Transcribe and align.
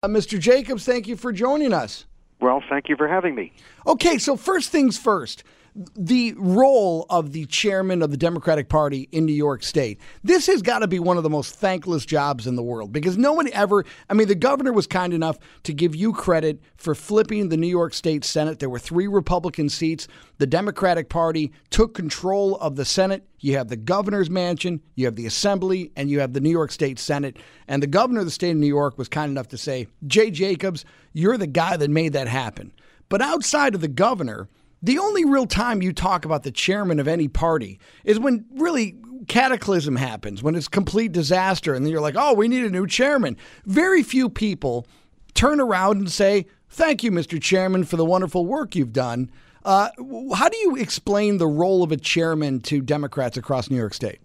Uh, 0.00 0.06
Mr. 0.06 0.38
Jacobs, 0.38 0.84
thank 0.84 1.08
you 1.08 1.16
for 1.16 1.32
joining 1.32 1.72
us. 1.72 2.06
Well, 2.40 2.62
thank 2.70 2.88
you 2.88 2.96
for 2.96 3.08
having 3.08 3.34
me. 3.34 3.52
Okay, 3.84 4.16
so 4.18 4.36
first 4.36 4.70
things 4.70 4.96
first 4.96 5.42
the 5.74 6.34
role 6.36 7.06
of 7.10 7.32
the 7.32 7.46
chairman 7.46 8.02
of 8.02 8.10
the 8.10 8.16
Democratic 8.16 8.68
Party 8.68 9.08
in 9.12 9.26
New 9.26 9.32
York 9.32 9.62
State. 9.62 10.00
This 10.24 10.46
has 10.46 10.62
got 10.62 10.80
to 10.80 10.88
be 10.88 10.98
one 10.98 11.16
of 11.16 11.22
the 11.22 11.30
most 11.30 11.54
thankless 11.54 12.04
jobs 12.04 12.46
in 12.46 12.56
the 12.56 12.62
world 12.62 12.92
because 12.92 13.16
no 13.16 13.32
one 13.32 13.48
ever, 13.52 13.84
I 14.08 14.14
mean, 14.14 14.28
the 14.28 14.34
governor 14.34 14.72
was 14.72 14.86
kind 14.86 15.12
enough 15.12 15.38
to 15.64 15.72
give 15.72 15.94
you 15.94 16.12
credit 16.12 16.60
for 16.76 16.94
flipping 16.94 17.48
the 17.48 17.56
New 17.56 17.68
York 17.68 17.94
State 17.94 18.24
Senate. 18.24 18.58
There 18.58 18.70
were 18.70 18.78
three 18.78 19.06
Republican 19.06 19.68
seats. 19.68 20.08
The 20.38 20.46
Democratic 20.46 21.08
Party 21.08 21.52
took 21.70 21.94
control 21.94 22.56
of 22.56 22.76
the 22.76 22.84
Senate. 22.84 23.26
You 23.40 23.56
have 23.56 23.68
the 23.68 23.76
governor's 23.76 24.30
mansion, 24.30 24.80
you 24.96 25.04
have 25.04 25.16
the 25.16 25.26
assembly, 25.26 25.92
and 25.96 26.10
you 26.10 26.20
have 26.20 26.32
the 26.32 26.40
New 26.40 26.50
York 26.50 26.72
State 26.72 26.98
Senate. 26.98 27.36
And 27.68 27.82
the 27.82 27.86
governor 27.86 28.20
of 28.20 28.26
the 28.26 28.32
state 28.32 28.50
of 28.50 28.56
New 28.56 28.66
York 28.66 28.98
was 28.98 29.08
kind 29.08 29.30
enough 29.30 29.48
to 29.48 29.58
say, 29.58 29.86
Jay 30.06 30.30
Jacobs, 30.30 30.84
you're 31.12 31.38
the 31.38 31.46
guy 31.46 31.76
that 31.76 31.90
made 31.90 32.14
that 32.14 32.26
happen. 32.26 32.72
But 33.08 33.22
outside 33.22 33.74
of 33.74 33.80
the 33.80 33.88
governor, 33.88 34.48
the 34.82 34.98
only 34.98 35.24
real 35.24 35.46
time 35.46 35.82
you 35.82 35.92
talk 35.92 36.24
about 36.24 36.42
the 36.42 36.52
chairman 36.52 37.00
of 37.00 37.08
any 37.08 37.28
party 37.28 37.80
is 38.04 38.18
when 38.18 38.44
really 38.54 38.96
cataclysm 39.26 39.96
happens, 39.96 40.42
when 40.42 40.54
it's 40.54 40.68
complete 40.68 41.12
disaster, 41.12 41.74
and 41.74 41.84
then 41.84 41.92
you're 41.92 42.00
like, 42.00 42.14
oh, 42.16 42.34
we 42.34 42.48
need 42.48 42.64
a 42.64 42.70
new 42.70 42.86
chairman. 42.86 43.36
Very 43.66 44.02
few 44.02 44.28
people 44.28 44.86
turn 45.34 45.60
around 45.60 45.98
and 45.98 46.10
say, 46.10 46.46
thank 46.68 47.02
you, 47.02 47.10
Mr. 47.10 47.40
Chairman, 47.40 47.84
for 47.84 47.96
the 47.96 48.04
wonderful 48.04 48.46
work 48.46 48.74
you've 48.76 48.92
done. 48.92 49.30
Uh, 49.64 49.90
how 50.34 50.48
do 50.48 50.56
you 50.58 50.76
explain 50.76 51.38
the 51.38 51.46
role 51.46 51.82
of 51.82 51.92
a 51.92 51.96
chairman 51.96 52.60
to 52.60 52.80
Democrats 52.80 53.36
across 53.36 53.70
New 53.70 53.76
York 53.76 53.94
State? 53.94 54.20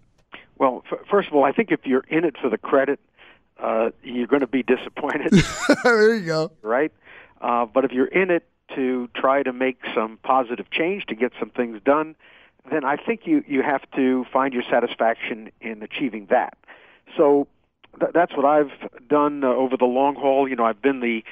Well, 0.58 0.84
f- 0.90 1.00
first 1.10 1.28
of 1.28 1.34
all, 1.34 1.44
I 1.44 1.52
think 1.52 1.70
if 1.70 1.80
you're 1.84 2.04
in 2.08 2.24
it 2.24 2.36
for 2.40 2.48
the 2.48 2.58
credit, 2.58 3.00
uh, 3.58 3.90
you're 4.02 4.26
going 4.26 4.40
to 4.40 4.46
be 4.46 4.62
disappointed. 4.62 5.32
there 5.84 6.14
you 6.14 6.26
go. 6.26 6.52
Right? 6.62 6.92
Uh, 7.40 7.66
but 7.66 7.84
if 7.84 7.92
you're 7.92 8.06
in 8.06 8.30
it 8.30 8.48
to 8.74 9.08
try 9.14 9.42
to 9.42 9.52
make 9.52 9.78
some 9.94 10.18
positive 10.22 10.70
change, 10.70 11.06
to 11.06 11.14
get 11.14 11.32
some 11.38 11.50
things 11.50 11.80
done, 11.84 12.16
then 12.70 12.84
I 12.84 12.96
think 12.96 13.22
you, 13.24 13.44
you 13.46 13.62
have 13.62 13.82
to 13.96 14.24
find 14.32 14.54
your 14.54 14.62
satisfaction 14.70 15.50
in 15.60 15.82
achieving 15.82 16.26
that. 16.30 16.56
So 17.16 17.46
th- 18.00 18.12
that's 18.14 18.34
what 18.34 18.44
I've 18.44 18.72
done 19.08 19.44
uh, 19.44 19.48
over 19.48 19.76
the 19.76 19.84
long 19.84 20.14
haul. 20.14 20.48
You 20.48 20.56
know, 20.56 20.64
I've 20.64 20.80
been 20.80 21.00
the 21.00 21.24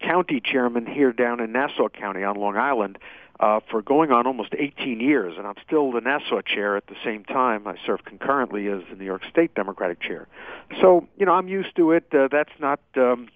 county 0.00 0.40
chairman 0.40 0.86
here 0.86 1.12
down 1.12 1.40
in 1.40 1.52
Nassau 1.52 1.88
County 1.88 2.22
on 2.22 2.36
Long 2.36 2.56
Island 2.56 2.98
uh, 3.40 3.60
for 3.70 3.82
going 3.82 4.10
on 4.10 4.26
almost 4.26 4.54
18 4.58 5.00
years, 5.00 5.34
and 5.36 5.46
I'm 5.46 5.54
still 5.64 5.92
the 5.92 6.00
Nassau 6.00 6.40
chair 6.40 6.76
at 6.76 6.86
the 6.86 6.96
same 7.04 7.24
time. 7.24 7.66
I 7.66 7.76
serve 7.86 8.04
concurrently 8.04 8.68
as 8.68 8.82
the 8.90 8.96
New 8.96 9.04
York 9.04 9.22
State 9.30 9.54
Democratic 9.54 10.00
chair. 10.00 10.26
So, 10.80 11.06
you 11.16 11.26
know, 11.26 11.32
I'm 11.32 11.48
used 11.48 11.76
to 11.76 11.92
it. 11.92 12.06
Uh, 12.12 12.28
that's 12.30 12.52
not 12.58 12.80
um, 12.96 13.28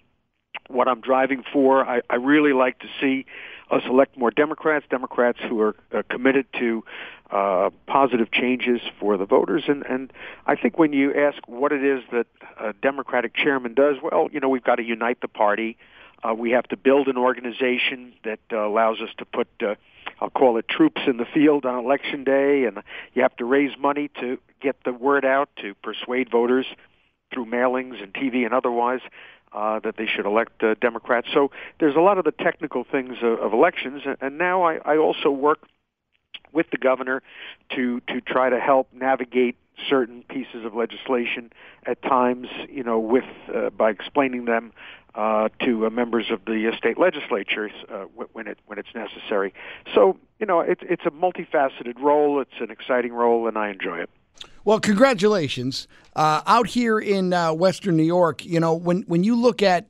what 0.67 0.87
I'm 0.87 1.01
driving 1.01 1.43
for. 1.53 1.85
I, 1.85 2.01
I 2.09 2.15
really 2.15 2.53
like 2.53 2.79
to 2.79 2.87
see 2.99 3.25
us 3.71 3.81
elect 3.85 4.17
more 4.17 4.31
Democrats, 4.31 4.85
Democrats 4.89 5.39
who 5.47 5.59
are 5.61 5.75
uh, 5.93 6.03
committed 6.09 6.45
to 6.59 6.83
uh, 7.31 7.69
positive 7.87 8.31
changes 8.31 8.81
for 8.99 9.17
the 9.17 9.25
voters. 9.25 9.63
And, 9.67 9.83
and 9.85 10.13
I 10.45 10.55
think 10.55 10.77
when 10.77 10.93
you 10.93 11.13
ask 11.13 11.37
what 11.47 11.71
it 11.71 11.83
is 11.83 12.03
that 12.11 12.27
a 12.59 12.73
Democratic 12.73 13.35
chairman 13.35 13.73
does, 13.73 13.97
well, 14.01 14.27
you 14.31 14.39
know, 14.39 14.49
we've 14.49 14.63
got 14.63 14.75
to 14.75 14.83
unite 14.83 15.21
the 15.21 15.27
party. 15.27 15.77
Uh, 16.23 16.33
we 16.33 16.51
have 16.51 16.67
to 16.69 16.77
build 16.77 17.07
an 17.07 17.17
organization 17.17 18.13
that 18.23 18.39
uh, 18.51 18.65
allows 18.65 19.01
us 19.01 19.09
to 19.17 19.25
put, 19.25 19.47
uh, 19.61 19.75
I'll 20.19 20.29
call 20.29 20.57
it 20.57 20.67
troops 20.67 21.01
in 21.07 21.17
the 21.17 21.25
field 21.25 21.65
on 21.65 21.83
election 21.83 22.23
day, 22.23 22.65
and 22.65 22.81
you 23.13 23.23
have 23.23 23.35
to 23.37 23.45
raise 23.45 23.77
money 23.77 24.09
to 24.19 24.37
get 24.61 24.77
the 24.85 24.93
word 24.93 25.25
out 25.25 25.49
to 25.61 25.73
persuade 25.75 26.29
voters 26.29 26.65
through 27.33 27.45
mailings 27.45 28.01
and 28.01 28.13
TV 28.13 28.45
and 28.45 28.53
otherwise 28.53 29.01
uh, 29.53 29.79
that 29.79 29.97
they 29.97 30.05
should 30.05 30.25
elect 30.25 30.63
uh, 30.63 30.75
Democrats. 30.81 31.27
So 31.33 31.51
there's 31.79 31.95
a 31.95 32.01
lot 32.01 32.17
of 32.17 32.25
the 32.25 32.31
technical 32.31 32.83
things 32.83 33.17
of, 33.21 33.39
of 33.39 33.53
elections, 33.53 34.01
and 34.21 34.37
now 34.37 34.63
I, 34.63 34.77
I 34.85 34.97
also 34.97 35.29
work 35.29 35.59
with 36.51 36.69
the 36.71 36.77
governor 36.77 37.21
to 37.75 37.99
to 38.01 38.21
try 38.21 38.49
to 38.49 38.59
help 38.59 38.87
navigate 38.93 39.55
certain 39.89 40.23
pieces 40.29 40.65
of 40.65 40.75
legislation 40.75 41.51
at 41.85 42.01
times, 42.01 42.47
you 42.69 42.83
know, 42.83 42.99
with 42.99 43.25
uh, 43.53 43.69
by 43.71 43.89
explaining 43.89 44.45
them 44.45 44.71
uh, 45.15 45.49
to 45.59 45.85
uh, 45.85 45.89
members 45.89 46.31
of 46.31 46.45
the 46.45 46.71
uh, 46.71 46.77
state 46.77 46.97
legislatures 46.97 47.71
uh, 47.91 48.05
when 48.33 48.47
it 48.47 48.57
when 48.65 48.79
it's 48.79 48.93
necessary. 48.95 49.53
So, 49.93 50.17
you 50.39 50.45
know, 50.45 50.59
it's 50.61 50.81
it's 50.83 51.05
a 51.05 51.11
multifaceted 51.11 51.99
role. 51.99 52.39
It's 52.41 52.59
an 52.59 52.71
exciting 52.71 53.13
role, 53.13 53.47
and 53.47 53.57
I 53.57 53.69
enjoy 53.69 53.99
it. 53.99 54.09
Well, 54.65 54.79
congratulations. 54.79 55.87
Uh, 56.15 56.41
out 56.45 56.67
here 56.67 56.97
in 56.97 57.33
uh, 57.33 57.53
Western 57.53 57.97
New 57.97 58.03
York, 58.03 58.45
you 58.45 58.59
know, 58.59 58.73
when, 58.73 59.01
when 59.03 59.23
you 59.23 59.35
look 59.35 59.61
at 59.61 59.89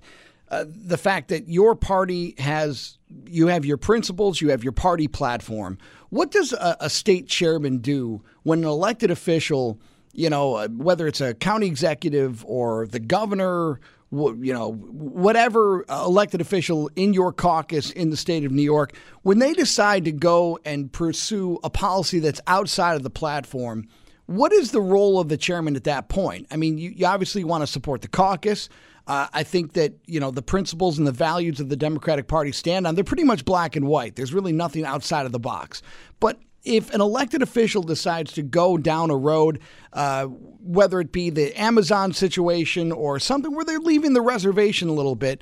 uh, 0.50 0.66
the 0.67 0.97
fact 0.97 1.28
that 1.28 1.47
your 1.47 1.75
party 1.75 2.34
has, 2.39 2.97
you 3.28 3.47
have 3.47 3.66
your 3.66 3.78
principles, 3.78 4.41
you 4.41 4.50
have 4.50 4.63
your 4.63 4.73
party 4.73 5.07
platform, 5.07 5.78
what 6.09 6.31
does 6.31 6.53
a, 6.53 6.78
a 6.79 6.89
state 6.89 7.28
chairman 7.28 7.79
do 7.79 8.23
when 8.44 8.59
an 8.59 8.66
elected 8.66 9.12
official, 9.12 9.79
you 10.12 10.29
know, 10.29 10.56
uh, 10.56 10.67
whether 10.69 11.07
it's 11.07 11.22
a 11.22 11.35
county 11.35 11.67
executive 11.67 12.44
or 12.45 12.88
the 12.88 13.00
governor, 13.00 13.79
you 14.12 14.53
know, 14.53 14.72
whatever 14.72 15.85
elected 15.89 16.41
official 16.41 16.89
in 16.95 17.13
your 17.13 17.31
caucus 17.31 17.91
in 17.91 18.09
the 18.09 18.17
state 18.17 18.44
of 18.44 18.51
New 18.51 18.63
York, 18.63 18.94
when 19.22 19.38
they 19.38 19.53
decide 19.53 20.06
to 20.06 20.12
go 20.12 20.57
and 20.66 20.91
pursue 20.91 21.59
a 21.63 21.69
policy 21.69 22.17
that's 22.17 22.41
outside 22.47 22.95
of 22.95 23.03
the 23.03 23.12
platform– 23.12 23.88
what 24.35 24.51
is 24.51 24.71
the 24.71 24.81
role 24.81 25.19
of 25.19 25.29
the 25.29 25.38
chairman 25.38 25.75
at 25.75 25.83
that 25.83 26.09
point? 26.09 26.47
I 26.51 26.55
mean, 26.55 26.77
you, 26.77 26.91
you 26.91 27.05
obviously 27.05 27.44
want 27.44 27.61
to 27.61 27.67
support 27.67 28.01
the 28.01 28.07
caucus. 28.07 28.69
Uh, 29.05 29.27
I 29.33 29.44
think 29.44 29.73
that 29.73 29.94
you 30.05 30.19
know 30.19 30.31
the 30.31 30.41
principles 30.41 30.97
and 30.97 31.05
the 31.05 31.11
values 31.11 31.59
of 31.59 31.69
the 31.69 31.75
Democratic 31.75 32.27
Party 32.27 32.51
stand 32.51 32.88
on. 32.88 32.95
They're 32.95 33.03
pretty 33.03 33.25
much 33.25 33.44
black 33.44 33.75
and 33.75 33.88
white. 33.88 34.16
There's 34.16 34.33
really 34.33 34.53
nothing 34.53 34.85
outside 34.85 35.25
of 35.25 35.31
the 35.31 35.39
box. 35.39 35.81
But 36.19 36.39
if 36.63 36.94
an 36.94 37.01
elected 37.01 37.41
official 37.41 37.83
decides 37.83 38.31
to 38.33 38.41
go 38.41 38.77
down 38.77 39.09
a 39.09 39.17
road, 39.17 39.59
uh, 39.91 40.25
whether 40.25 41.01
it 41.01 41.11
be 41.11 41.29
the 41.29 41.59
Amazon 41.59 42.13
situation 42.13 42.94
or 42.94 43.19
something 43.19 43.53
where 43.53 43.65
they're 43.65 43.79
leaving 43.79 44.13
the 44.13 44.21
reservation 44.21 44.88
a 44.88 44.94
little 44.94 45.15
bit, 45.15 45.41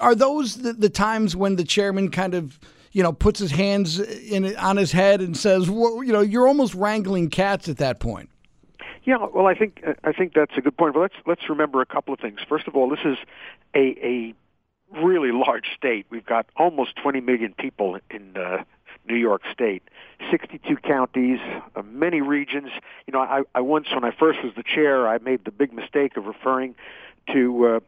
are 0.00 0.16
those 0.16 0.56
the, 0.56 0.72
the 0.72 0.90
times 0.90 1.36
when 1.36 1.54
the 1.54 1.64
chairman 1.64 2.10
kind 2.10 2.34
of 2.34 2.58
you 2.94 3.02
know, 3.02 3.12
puts 3.12 3.40
his 3.40 3.50
hands 3.50 3.98
in 3.98 4.56
on 4.56 4.76
his 4.76 4.92
head 4.92 5.20
and 5.20 5.36
says, 5.36 5.68
well, 5.68 6.02
you 6.02 6.12
know, 6.12 6.20
you're 6.20 6.46
almost 6.46 6.74
wrangling 6.74 7.28
cats 7.28 7.68
at 7.68 7.76
that 7.78 7.98
point. 7.98 8.30
Yeah, 9.02 9.26
well, 9.34 9.46
I 9.46 9.54
think 9.54 9.84
I 10.04 10.12
think 10.12 10.32
that's 10.32 10.56
a 10.56 10.62
good 10.62 10.76
point. 10.76 10.94
But 10.94 11.00
let's 11.00 11.14
let's 11.26 11.48
remember 11.50 11.82
a 11.82 11.86
couple 11.86 12.14
of 12.14 12.20
things. 12.20 12.38
First 12.48 12.68
of 12.68 12.76
all, 12.76 12.88
this 12.88 13.00
is 13.04 13.18
a 13.74 13.96
a 14.02 14.34
really 15.02 15.32
large 15.32 15.66
state. 15.76 16.06
We've 16.08 16.24
got 16.24 16.46
almost 16.56 16.94
20 17.02 17.20
million 17.20 17.52
people 17.52 17.98
in 18.10 18.36
uh, 18.36 18.62
New 19.08 19.16
York 19.16 19.42
State, 19.52 19.82
62 20.30 20.76
counties, 20.76 21.40
uh, 21.74 21.82
many 21.82 22.20
regions. 22.20 22.70
You 23.08 23.12
know, 23.12 23.20
I, 23.20 23.42
I 23.56 23.60
once, 23.60 23.88
when 23.92 24.04
I 24.04 24.12
first 24.12 24.44
was 24.44 24.52
the 24.56 24.62
chair, 24.62 25.08
I 25.08 25.18
made 25.18 25.44
the 25.44 25.50
big 25.50 25.72
mistake 25.72 26.16
of 26.16 26.26
referring 26.26 26.76
to 27.32 27.66
uh, 27.66 27.80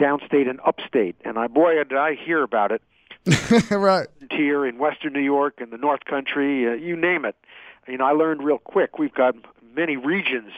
downstate 0.00 0.50
and 0.50 0.58
upstate, 0.66 1.14
and 1.24 1.38
I 1.38 1.46
boy 1.46 1.76
did 1.76 1.94
I 1.94 2.14
hear 2.14 2.42
about 2.42 2.72
it 2.72 2.82
right. 3.70 4.08
Here 4.30 4.66
in 4.66 4.78
Western 4.78 5.12
New 5.12 5.20
York 5.20 5.54
and 5.58 5.70
the 5.72 5.78
North 5.78 6.04
Country, 6.04 6.68
uh, 6.68 6.72
you 6.72 6.96
name 6.96 7.24
it. 7.24 7.36
You 7.86 7.98
know, 7.98 8.04
I 8.04 8.12
learned 8.12 8.42
real 8.42 8.58
quick. 8.58 8.98
We've 8.98 9.14
got 9.14 9.34
many 9.74 9.96
regions, 9.96 10.52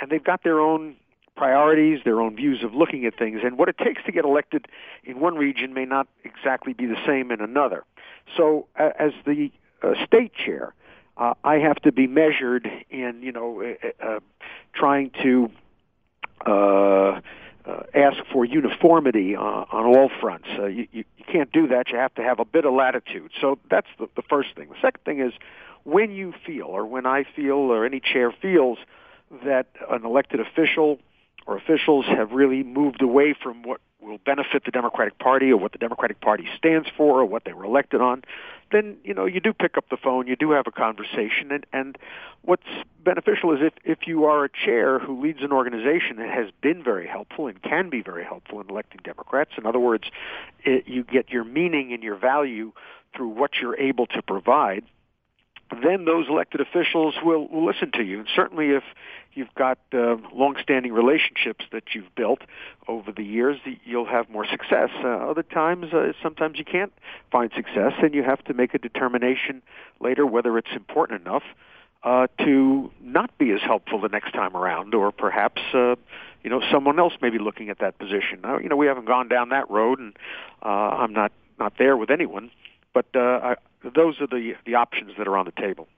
and 0.00 0.10
they've 0.10 0.22
got 0.22 0.42
their 0.42 0.60
own 0.60 0.96
priorities, 1.36 2.00
their 2.04 2.20
own 2.20 2.36
views 2.36 2.62
of 2.64 2.74
looking 2.74 3.04
at 3.04 3.16
things, 3.16 3.40
and 3.44 3.56
what 3.56 3.68
it 3.68 3.78
takes 3.78 4.02
to 4.04 4.12
get 4.12 4.24
elected 4.24 4.66
in 5.04 5.20
one 5.20 5.36
region 5.36 5.72
may 5.72 5.84
not 5.84 6.08
exactly 6.24 6.72
be 6.72 6.86
the 6.86 6.98
same 7.06 7.30
in 7.30 7.40
another. 7.40 7.84
So, 8.36 8.66
uh, 8.78 8.90
as 8.98 9.12
the 9.24 9.50
uh, 9.82 9.94
state 10.04 10.32
chair, 10.34 10.74
uh, 11.16 11.34
I 11.44 11.56
have 11.56 11.76
to 11.82 11.92
be 11.92 12.06
measured 12.06 12.68
in, 12.90 13.22
you 13.22 13.32
know, 13.32 13.62
uh, 13.62 14.04
uh, 14.04 14.20
trying 14.74 15.10
to 15.22 15.50
uh, 16.46 17.20
uh, 17.68 17.82
ask 17.94 18.16
for 18.32 18.44
uniformity 18.44 19.36
uh, 19.36 19.40
on 19.40 19.84
all 19.86 20.10
fronts. 20.20 20.48
Uh, 20.58 20.66
you, 20.66 20.88
you, 20.90 21.04
you 21.18 21.24
can't 21.30 21.52
do 21.52 21.68
that. 21.68 21.90
You 21.90 21.98
have 21.98 22.14
to 22.14 22.22
have 22.22 22.40
a 22.40 22.44
bit 22.44 22.64
of 22.64 22.72
latitude. 22.72 23.30
So 23.40 23.58
that's 23.70 23.88
the, 23.98 24.08
the 24.16 24.22
first 24.22 24.54
thing. 24.56 24.68
The 24.70 24.80
second 24.80 25.04
thing 25.04 25.20
is 25.20 25.32
when 25.84 26.10
you 26.10 26.32
feel, 26.46 26.66
or 26.66 26.86
when 26.86 27.06
I 27.06 27.24
feel, 27.36 27.56
or 27.56 27.84
any 27.84 28.00
chair 28.00 28.32
feels, 28.32 28.78
that 29.44 29.66
an 29.90 30.04
elected 30.04 30.40
official 30.40 30.98
or 31.46 31.56
officials 31.56 32.06
have 32.06 32.32
really 32.32 32.62
moved 32.62 33.02
away 33.02 33.34
from 33.34 33.62
what 33.62 33.80
will 34.00 34.18
benefit 34.18 34.64
the 34.64 34.70
Democratic 34.70 35.18
Party 35.18 35.50
or 35.50 35.56
what 35.56 35.72
the 35.72 35.78
Democratic 35.78 36.20
Party 36.20 36.48
stands 36.56 36.88
for 36.96 37.20
or 37.20 37.24
what 37.24 37.44
they 37.44 37.52
were 37.52 37.64
elected 37.64 38.00
on, 38.00 38.22
then 38.70 38.96
you 39.02 39.14
know 39.14 39.26
you 39.26 39.40
do 39.40 39.52
pick 39.52 39.76
up 39.76 39.88
the 39.90 39.96
phone, 39.96 40.26
you 40.26 40.36
do 40.36 40.50
have 40.52 40.66
a 40.66 40.70
conversation, 40.70 41.50
and 41.50 41.66
and 41.72 41.98
what's 42.42 42.66
beneficial 43.02 43.52
is 43.52 43.60
if 43.62 43.72
if 43.84 44.06
you 44.06 44.24
are 44.24 44.44
a 44.44 44.48
chair 44.48 44.98
who 44.98 45.20
leads 45.20 45.42
an 45.42 45.52
organization 45.52 46.16
that 46.16 46.30
has 46.30 46.50
been 46.60 46.82
very 46.82 47.06
helpful 47.06 47.46
and 47.46 47.62
can 47.62 47.90
be 47.90 48.02
very 48.02 48.24
helpful 48.24 48.60
in 48.60 48.68
electing 48.68 49.00
Democrats. 49.02 49.52
In 49.56 49.66
other 49.66 49.80
words, 49.80 50.04
it, 50.64 50.86
you 50.86 51.02
get 51.02 51.30
your 51.30 51.44
meaning 51.44 51.92
and 51.92 52.02
your 52.02 52.16
value 52.16 52.72
through 53.16 53.28
what 53.28 53.52
you're 53.60 53.76
able 53.76 54.06
to 54.06 54.22
provide 54.22 54.84
then 55.82 56.04
those 56.04 56.28
elected 56.28 56.60
officials 56.60 57.14
will, 57.22 57.46
will 57.48 57.66
listen 57.66 57.90
to 57.92 58.02
you. 58.02 58.20
And 58.20 58.28
certainly, 58.34 58.70
if 58.70 58.82
you've 59.34 59.54
got 59.54 59.78
uh, 59.92 60.16
long-standing 60.32 60.92
relationships 60.92 61.64
that 61.72 61.94
you've 61.94 62.14
built 62.14 62.40
over 62.86 63.12
the 63.12 63.22
years, 63.22 63.58
you'll 63.84 64.06
have 64.06 64.28
more 64.30 64.46
success. 64.46 64.90
Uh, 65.02 65.08
other 65.08 65.42
times, 65.42 65.92
uh, 65.92 66.12
sometimes 66.22 66.58
you 66.58 66.64
can't 66.64 66.92
find 67.30 67.50
success, 67.54 67.92
and 68.02 68.14
you 68.14 68.22
have 68.22 68.42
to 68.44 68.54
make 68.54 68.74
a 68.74 68.78
determination 68.78 69.62
later 70.00 70.26
whether 70.26 70.56
it's 70.58 70.72
important 70.74 71.20
enough 71.22 71.44
uh, 72.02 72.26
to 72.38 72.90
not 73.02 73.36
be 73.38 73.50
as 73.50 73.60
helpful 73.60 74.00
the 74.00 74.08
next 74.08 74.32
time 74.32 74.56
around, 74.56 74.94
or 74.94 75.10
perhaps 75.12 75.60
uh, 75.74 75.96
you 76.42 76.50
know 76.50 76.60
someone 76.70 76.98
else 76.98 77.14
may 77.20 77.30
be 77.30 77.38
looking 77.38 77.70
at 77.70 77.78
that 77.80 77.98
position. 77.98 78.40
Now, 78.42 78.58
you 78.58 78.68
know, 78.68 78.76
we 78.76 78.86
haven't 78.86 79.06
gone 79.06 79.28
down 79.28 79.48
that 79.50 79.68
road, 79.70 79.98
and 79.98 80.14
uh, 80.62 80.68
I'm 80.68 81.12
not 81.12 81.32
not 81.58 81.74
there 81.78 81.96
with 81.96 82.10
anyone. 82.10 82.50
But 82.94 83.06
uh, 83.14 83.18
I, 83.42 83.56
those 83.82 84.20
are 84.20 84.26
the 84.26 84.54
the 84.64 84.76
options 84.76 85.12
that 85.18 85.26
are 85.26 85.36
on 85.36 85.46
the 85.46 85.52
table. 85.52 85.88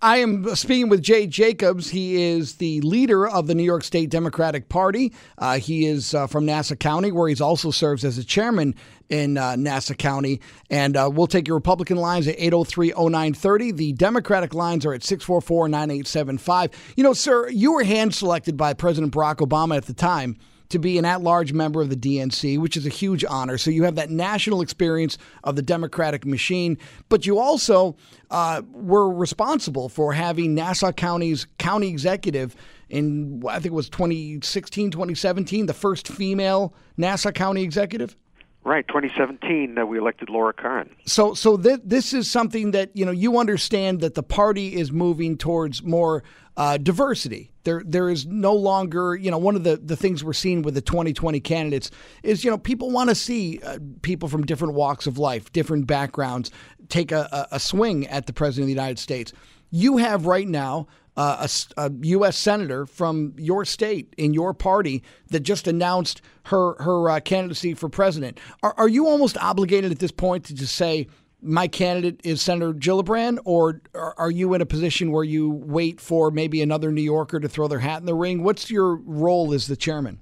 I 0.00 0.16
am 0.16 0.54
speaking 0.56 0.88
with 0.88 1.02
Jay 1.02 1.26
Jacobs. 1.26 1.90
He 1.90 2.22
is 2.22 2.56
the 2.56 2.80
leader 2.80 3.28
of 3.28 3.46
the 3.46 3.54
New 3.54 3.62
York 3.62 3.84
State 3.84 4.10
Democratic 4.10 4.68
Party. 4.68 5.12
Uh, 5.38 5.58
he 5.58 5.86
is 5.86 6.12
uh, 6.12 6.26
from 6.26 6.44
Nassau 6.44 6.74
County, 6.74 7.12
where 7.12 7.28
he's 7.28 7.40
also 7.40 7.70
serves 7.70 8.04
as 8.04 8.18
a 8.18 8.24
chairman 8.24 8.74
in 9.08 9.38
uh, 9.38 9.54
Nassau 9.56 9.94
County. 9.94 10.40
And 10.70 10.96
uh, 10.96 11.08
we'll 11.12 11.26
take 11.26 11.46
your 11.46 11.56
Republican 11.56 11.98
lines 11.98 12.26
at 12.26 12.34
803 12.36 12.88
0930. 12.96 13.72
The 13.72 13.92
Democratic 13.92 14.54
lines 14.54 14.84
are 14.84 14.92
at 14.92 15.04
644 15.04 15.68
9875. 15.68 16.94
You 16.96 17.04
know, 17.04 17.12
sir, 17.12 17.48
you 17.50 17.72
were 17.72 17.84
hand 17.84 18.14
selected 18.14 18.56
by 18.56 18.74
President 18.74 19.12
Barack 19.12 19.36
Obama 19.36 19.76
at 19.76 19.86
the 19.86 19.94
time 19.94 20.36
to 20.72 20.78
be 20.78 20.98
an 20.98 21.04
at 21.04 21.22
large 21.22 21.52
member 21.52 21.80
of 21.80 21.90
the 21.90 21.96
DNC, 21.96 22.58
which 22.58 22.76
is 22.76 22.84
a 22.84 22.90
huge 22.90 23.24
honor. 23.24 23.56
So 23.56 23.70
you 23.70 23.84
have 23.84 23.94
that 23.94 24.10
national 24.10 24.60
experience 24.60 25.18
of 25.44 25.56
the 25.56 25.62
Democratic 25.62 26.26
machine, 26.26 26.76
but 27.08 27.24
you 27.26 27.38
also 27.38 27.96
uh, 28.30 28.62
were 28.72 29.10
responsible 29.10 29.88
for 29.88 30.12
having 30.12 30.54
Nassau 30.54 30.92
County's 30.92 31.46
county 31.58 31.88
executive 31.88 32.56
in, 32.88 33.42
I 33.48 33.54
think 33.54 33.66
it 33.66 33.72
was 33.72 33.88
2016, 33.88 34.90
2017, 34.90 35.66
the 35.66 35.72
first 35.72 36.08
female 36.08 36.74
Nassau 36.96 37.30
County 37.30 37.62
executive. 37.62 38.16
Right, 38.64 38.86
2017, 38.86 39.76
uh, 39.76 39.84
we 39.84 39.98
elected 39.98 40.28
Laura 40.28 40.52
Curran. 40.52 40.94
So, 41.04 41.34
so 41.34 41.56
th- 41.56 41.80
this 41.82 42.12
is 42.12 42.30
something 42.30 42.70
that 42.70 42.90
you 42.94 43.04
know 43.04 43.10
you 43.10 43.38
understand 43.38 44.00
that 44.02 44.14
the 44.14 44.22
party 44.22 44.76
is 44.76 44.92
moving 44.92 45.36
towards 45.36 45.82
more 45.82 46.22
uh, 46.56 46.76
diversity. 46.76 47.50
There, 47.64 47.82
there 47.84 48.08
is 48.08 48.26
no 48.26 48.52
longer, 48.52 49.14
you 49.14 49.30
know, 49.30 49.38
one 49.38 49.56
of 49.56 49.64
the, 49.64 49.76
the 49.76 49.96
things 49.96 50.22
we're 50.22 50.32
seeing 50.32 50.62
with 50.62 50.74
the 50.74 50.80
2020 50.80 51.40
candidates 51.40 51.90
is, 52.22 52.44
you 52.44 52.50
know, 52.50 52.58
people 52.58 52.90
want 52.90 53.08
to 53.08 53.14
see 53.14 53.60
uh, 53.64 53.78
people 54.02 54.28
from 54.28 54.44
different 54.44 54.74
walks 54.74 55.06
of 55.06 55.18
life, 55.18 55.52
different 55.52 55.86
backgrounds, 55.86 56.50
take 56.88 57.12
a, 57.12 57.48
a, 57.50 57.60
swing 57.60 58.06
at 58.08 58.26
the 58.26 58.32
president 58.32 58.64
of 58.64 58.66
the 58.66 58.72
United 58.72 58.98
States. 58.98 59.32
You 59.70 59.96
have 59.96 60.26
right 60.26 60.46
now 60.46 60.88
uh, 61.16 61.46
a, 61.76 61.82
a, 61.86 61.90
U.S. 62.02 62.38
senator 62.38 62.86
from 62.86 63.34
your 63.36 63.64
state 63.64 64.14
in 64.16 64.32
your 64.32 64.54
party 64.54 65.02
that 65.28 65.40
just 65.40 65.66
announced 65.66 66.22
her 66.44 66.74
her 66.82 67.10
uh, 67.10 67.20
candidacy 67.20 67.74
for 67.74 67.88
president. 67.88 68.40
Are, 68.62 68.74
are 68.76 68.88
you 68.88 69.06
almost 69.06 69.36
obligated 69.38 69.92
at 69.92 69.98
this 69.98 70.12
point 70.12 70.44
to 70.44 70.54
just 70.54 70.74
say, 70.74 71.08
my 71.42 71.66
candidate 71.66 72.20
is 72.24 72.40
Senator 72.40 72.72
Gillibrand, 72.72 73.38
or 73.44 73.82
are 73.94 74.30
you 74.30 74.54
in 74.54 74.60
a 74.60 74.66
position 74.66 75.10
where 75.10 75.24
you 75.24 75.50
wait 75.50 76.00
for 76.00 76.30
maybe 76.30 76.62
another 76.62 76.92
New 76.92 77.02
Yorker 77.02 77.40
to 77.40 77.48
throw 77.48 77.66
their 77.66 77.80
hat 77.80 78.00
in 78.00 78.06
the 78.06 78.14
ring? 78.14 78.44
What's 78.44 78.70
your 78.70 78.94
role 78.94 79.52
as 79.52 79.66
the 79.66 79.76
chairman? 79.76 80.20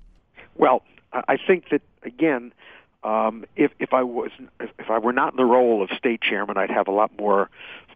Well, 0.56 0.82
I 1.12 1.36
think 1.36 1.68
that 1.70 1.82
again, 2.02 2.52
um, 3.04 3.44
if 3.56 3.70
if 3.78 3.92
I 3.92 4.02
was 4.02 4.30
if 4.60 4.90
I 4.90 4.98
were 4.98 5.12
not 5.12 5.32
in 5.32 5.36
the 5.36 5.44
role 5.44 5.82
of 5.82 5.90
state 5.90 6.20
chairman, 6.20 6.56
I'd 6.56 6.70
have 6.70 6.88
a 6.88 6.92
lot 6.92 7.10
more 7.18 7.50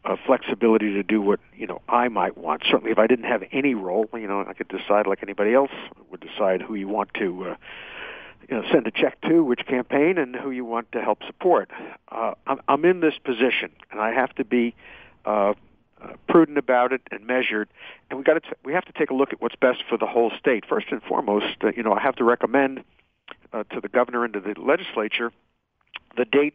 uh, 0.04 0.16
flexibility 0.26 0.92
to 0.92 1.02
do 1.02 1.20
what 1.20 1.40
you 1.56 1.66
know 1.66 1.80
I 1.88 2.08
might 2.08 2.36
want. 2.36 2.62
Certainly, 2.64 2.90
if 2.90 2.98
I 2.98 3.06
didn't 3.06 3.24
have 3.24 3.42
any 3.52 3.74
role, 3.74 4.08
you 4.14 4.26
know, 4.26 4.44
I 4.46 4.52
could 4.52 4.68
decide 4.68 5.06
like 5.06 5.22
anybody 5.22 5.54
else 5.54 5.70
would 6.10 6.20
decide 6.20 6.62
who 6.62 6.74
you 6.74 6.88
want 6.88 7.14
to. 7.14 7.50
Uh, 7.50 7.56
you 8.48 8.56
know, 8.56 8.62
send 8.70 8.86
a 8.86 8.90
check 8.90 9.18
to, 9.22 9.42
which 9.42 9.64
campaign, 9.66 10.18
and 10.18 10.36
who 10.36 10.50
you 10.50 10.66
want 10.66 10.92
to 10.92 11.00
help 11.00 11.22
support. 11.26 11.70
Uh, 12.12 12.34
I'm, 12.46 12.60
I'm 12.68 12.84
in 12.84 13.00
this 13.00 13.14
position, 13.24 13.70
and 13.90 14.00
I 14.00 14.12
have 14.12 14.34
to 14.34 14.44
be 14.44 14.74
uh, 15.24 15.54
uh, 16.02 16.12
prudent 16.28 16.58
about 16.58 16.92
it 16.92 17.00
and 17.10 17.26
measured. 17.26 17.68
And 18.10 18.18
we 18.18 18.24
got 18.24 18.34
to 18.34 18.56
we 18.62 18.74
have 18.74 18.84
to 18.84 18.92
take 18.92 19.10
a 19.10 19.14
look 19.14 19.32
at 19.32 19.40
what's 19.40 19.56
best 19.56 19.82
for 19.88 19.96
the 19.96 20.06
whole 20.06 20.30
state. 20.38 20.66
First 20.68 20.88
and 20.90 21.02
foremost, 21.02 21.56
uh, 21.62 21.72
you 21.74 21.82
know, 21.82 21.94
I 21.94 22.00
have 22.00 22.16
to 22.16 22.24
recommend 22.24 22.84
uh, 23.52 23.64
to 23.70 23.80
the 23.80 23.88
governor 23.88 24.24
and 24.24 24.34
to 24.34 24.40
the 24.40 24.54
legislature 24.60 25.32
the 26.16 26.24
date 26.24 26.54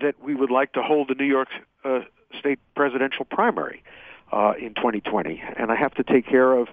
that 0.00 0.14
we 0.22 0.34
would 0.34 0.50
like 0.50 0.72
to 0.72 0.82
hold 0.82 1.08
the 1.08 1.14
New 1.14 1.26
York 1.26 1.48
uh, 1.84 2.00
State 2.38 2.58
presidential 2.74 3.24
primary 3.24 3.82
uh, 4.32 4.54
in 4.58 4.74
2020, 4.74 5.42
and 5.56 5.70
I 5.70 5.76
have 5.76 5.94
to 5.94 6.02
take 6.02 6.26
care 6.26 6.52
of 6.52 6.68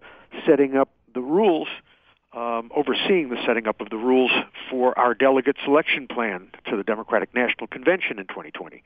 setting 0.46 0.76
up 0.76 0.90
the 1.14 1.22
rules 1.22 1.68
um, 2.34 2.72
overseeing 2.74 3.30
the 3.30 3.38
setting 3.46 3.68
up 3.68 3.82
of 3.82 3.90
the 3.90 3.98
rules 3.98 4.32
for 4.70 4.98
our 4.98 5.14
delegate 5.14 5.58
selection 5.64 6.08
plan 6.08 6.48
to 6.70 6.78
the 6.78 6.84
Democratic 6.84 7.34
National 7.36 7.68
Convention 7.68 8.20
in 8.20 8.28
2020. 8.28 8.84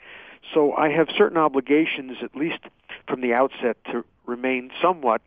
So 0.53 0.73
I 0.73 0.89
have 0.89 1.09
certain 1.15 1.37
obligations, 1.37 2.17
at 2.23 2.35
least 2.35 2.59
from 3.07 3.21
the 3.21 3.33
outset, 3.33 3.77
to 3.91 4.03
remain 4.25 4.71
somewhat 4.81 5.21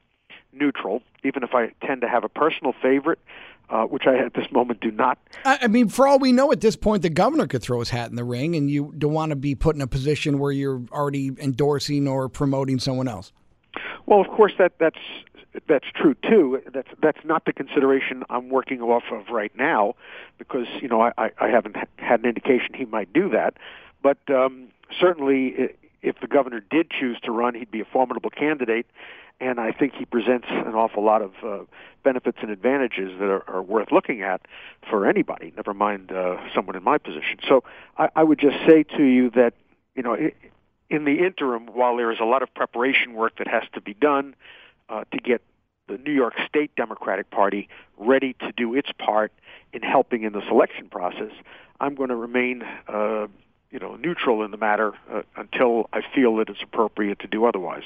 neutral, 0.53 1.03
even 1.23 1.45
if 1.45 1.55
I 1.55 1.69
tend 1.87 2.01
to 2.01 2.09
have 2.09 2.25
a 2.25 2.29
personal 2.29 2.75
favorite. 2.83 3.21
Uh, 3.71 3.85
which 3.85 4.05
I 4.07 4.17
at 4.17 4.33
this 4.33 4.51
moment 4.51 4.81
do 4.81 4.91
not. 4.91 5.19
I 5.45 5.67
mean, 5.67 5.91
for 5.91 6.09
all 6.09 6.19
we 6.19 6.33
know, 6.33 6.51
at 6.53 6.63
this 6.63 6.75
point, 6.75 7.03
the 7.03 7.11
governor 7.11 7.47
could 7.47 7.61
throw 7.61 7.81
his 7.81 7.91
hat 7.91 8.09
in 8.09 8.17
the 8.17 8.25
ring, 8.25 8.57
and 8.57 8.71
you 8.71 8.95
don't 8.97 9.13
want 9.13 9.29
to 9.29 9.37
be 9.37 9.55
put 9.55 9.77
in 9.77 9.83
a 9.83 9.87
position 9.87 10.39
where 10.39 10.53
you're 10.53 10.81
already 10.91 11.33
endorsing 11.39 12.09
or 12.09 12.31
promoting 12.31 12.79
someone 12.79 13.09
else. 13.09 13.31
Well, 14.07 14.23
of 14.23 14.29
course, 14.29 14.55
that 14.59 14.73
that's 14.79 14.97
that's 15.67 15.85
true 15.95 16.15
too. 16.23 16.63
That's 16.73 16.89
that's 17.03 17.19
not 17.25 17.45
the 17.45 17.53
consideration 17.53 18.23
I'm 18.31 18.49
working 18.49 18.81
off 18.81 19.05
of 19.13 19.29
right 19.29 19.53
now, 19.55 19.97
because 20.39 20.67
you 20.81 20.89
know 20.89 21.03
I, 21.03 21.13
I 21.19 21.49
haven't 21.49 21.77
had 21.97 22.21
an 22.21 22.27
indication 22.27 22.75
he 22.75 22.87
might 22.87 23.13
do 23.13 23.29
that. 23.31 23.59
But 24.03 24.19
um, 24.31 24.69
certainly, 24.99 25.75
if 26.03 26.21
the 26.21 26.27
governor 26.27 26.61
did 26.61 26.91
choose 26.91 27.19
to 27.25 27.33
run, 27.33 27.55
he'd 27.55 27.71
be 27.71 27.81
a 27.81 27.85
formidable 27.85 28.31
candidate, 28.31 28.87
and 29.41 29.61
I 29.61 29.73
think 29.73 29.95
he 29.95 30.05
presents 30.05 30.47
an 30.51 30.75
awful 30.75 31.05
lot 31.05 31.23
of 31.23 31.33
uh, 31.45 31.65
benefits 32.03 32.39
and 32.43 32.51
advantages 32.51 33.19
that 33.19 33.29
are, 33.29 33.49
are 33.49 33.63
worth 33.63 33.93
looking 33.93 34.23
at 34.23 34.41
for 34.89 35.07
anybody. 35.07 35.53
Never 35.57 35.75
mind 35.75 36.11
uh, 36.13 36.37
someone 36.55 36.77
in 36.77 36.83
my 36.83 36.99
position. 36.99 37.39
So 37.49 37.63
I, 37.97 38.09
I 38.17 38.25
would 38.25 38.39
just 38.39 38.57
say 38.67 38.83
to 38.83 39.03
you 39.03 39.31
that 39.31 39.55
you 39.95 40.03
know. 40.03 40.17
in 40.91 41.05
the 41.05 41.19
interim, 41.25 41.67
while 41.67 41.97
there 41.99 42.11
is 42.11 42.19
a 42.19 42.25
lot 42.25 42.43
of 42.43 42.53
preparation 42.55 43.13
work 43.13 43.37
that 43.37 43.47
has 43.47 43.63
to 43.75 43.81
be 43.81 43.93
done, 43.93 44.35
uh, 44.89 45.05
to 45.13 45.19
get 45.19 45.43
the 45.87 45.99
New 45.99 46.13
York 46.13 46.35
State 46.47 46.75
Democratic 46.77 47.31
Party 47.31 47.69
ready 47.97 48.35
to 48.41 48.53
do 48.53 48.75
its 48.75 48.91
part 48.99 49.33
in 49.73 49.83
helping 49.83 50.23
in 50.23 50.33
the 50.33 50.43
selection 50.47 50.89
process. 50.89 51.33
I'm 51.81 51.95
going 51.95 52.09
to 52.09 52.17
remain, 52.17 52.63
uh, 52.89 53.27
you 53.71 53.79
know, 53.79 53.97
neutral 53.97 54.45
in 54.45 54.51
the 54.51 54.57
matter 54.57 54.95
uh, 55.13 55.23
until 55.37 55.89
I 55.93 56.01
feel 56.15 56.37
that 56.37 56.49
it's 56.49 56.63
appropriate 56.63 57.19
to 57.21 57.27
do 57.27 57.45
otherwise. 57.45 57.85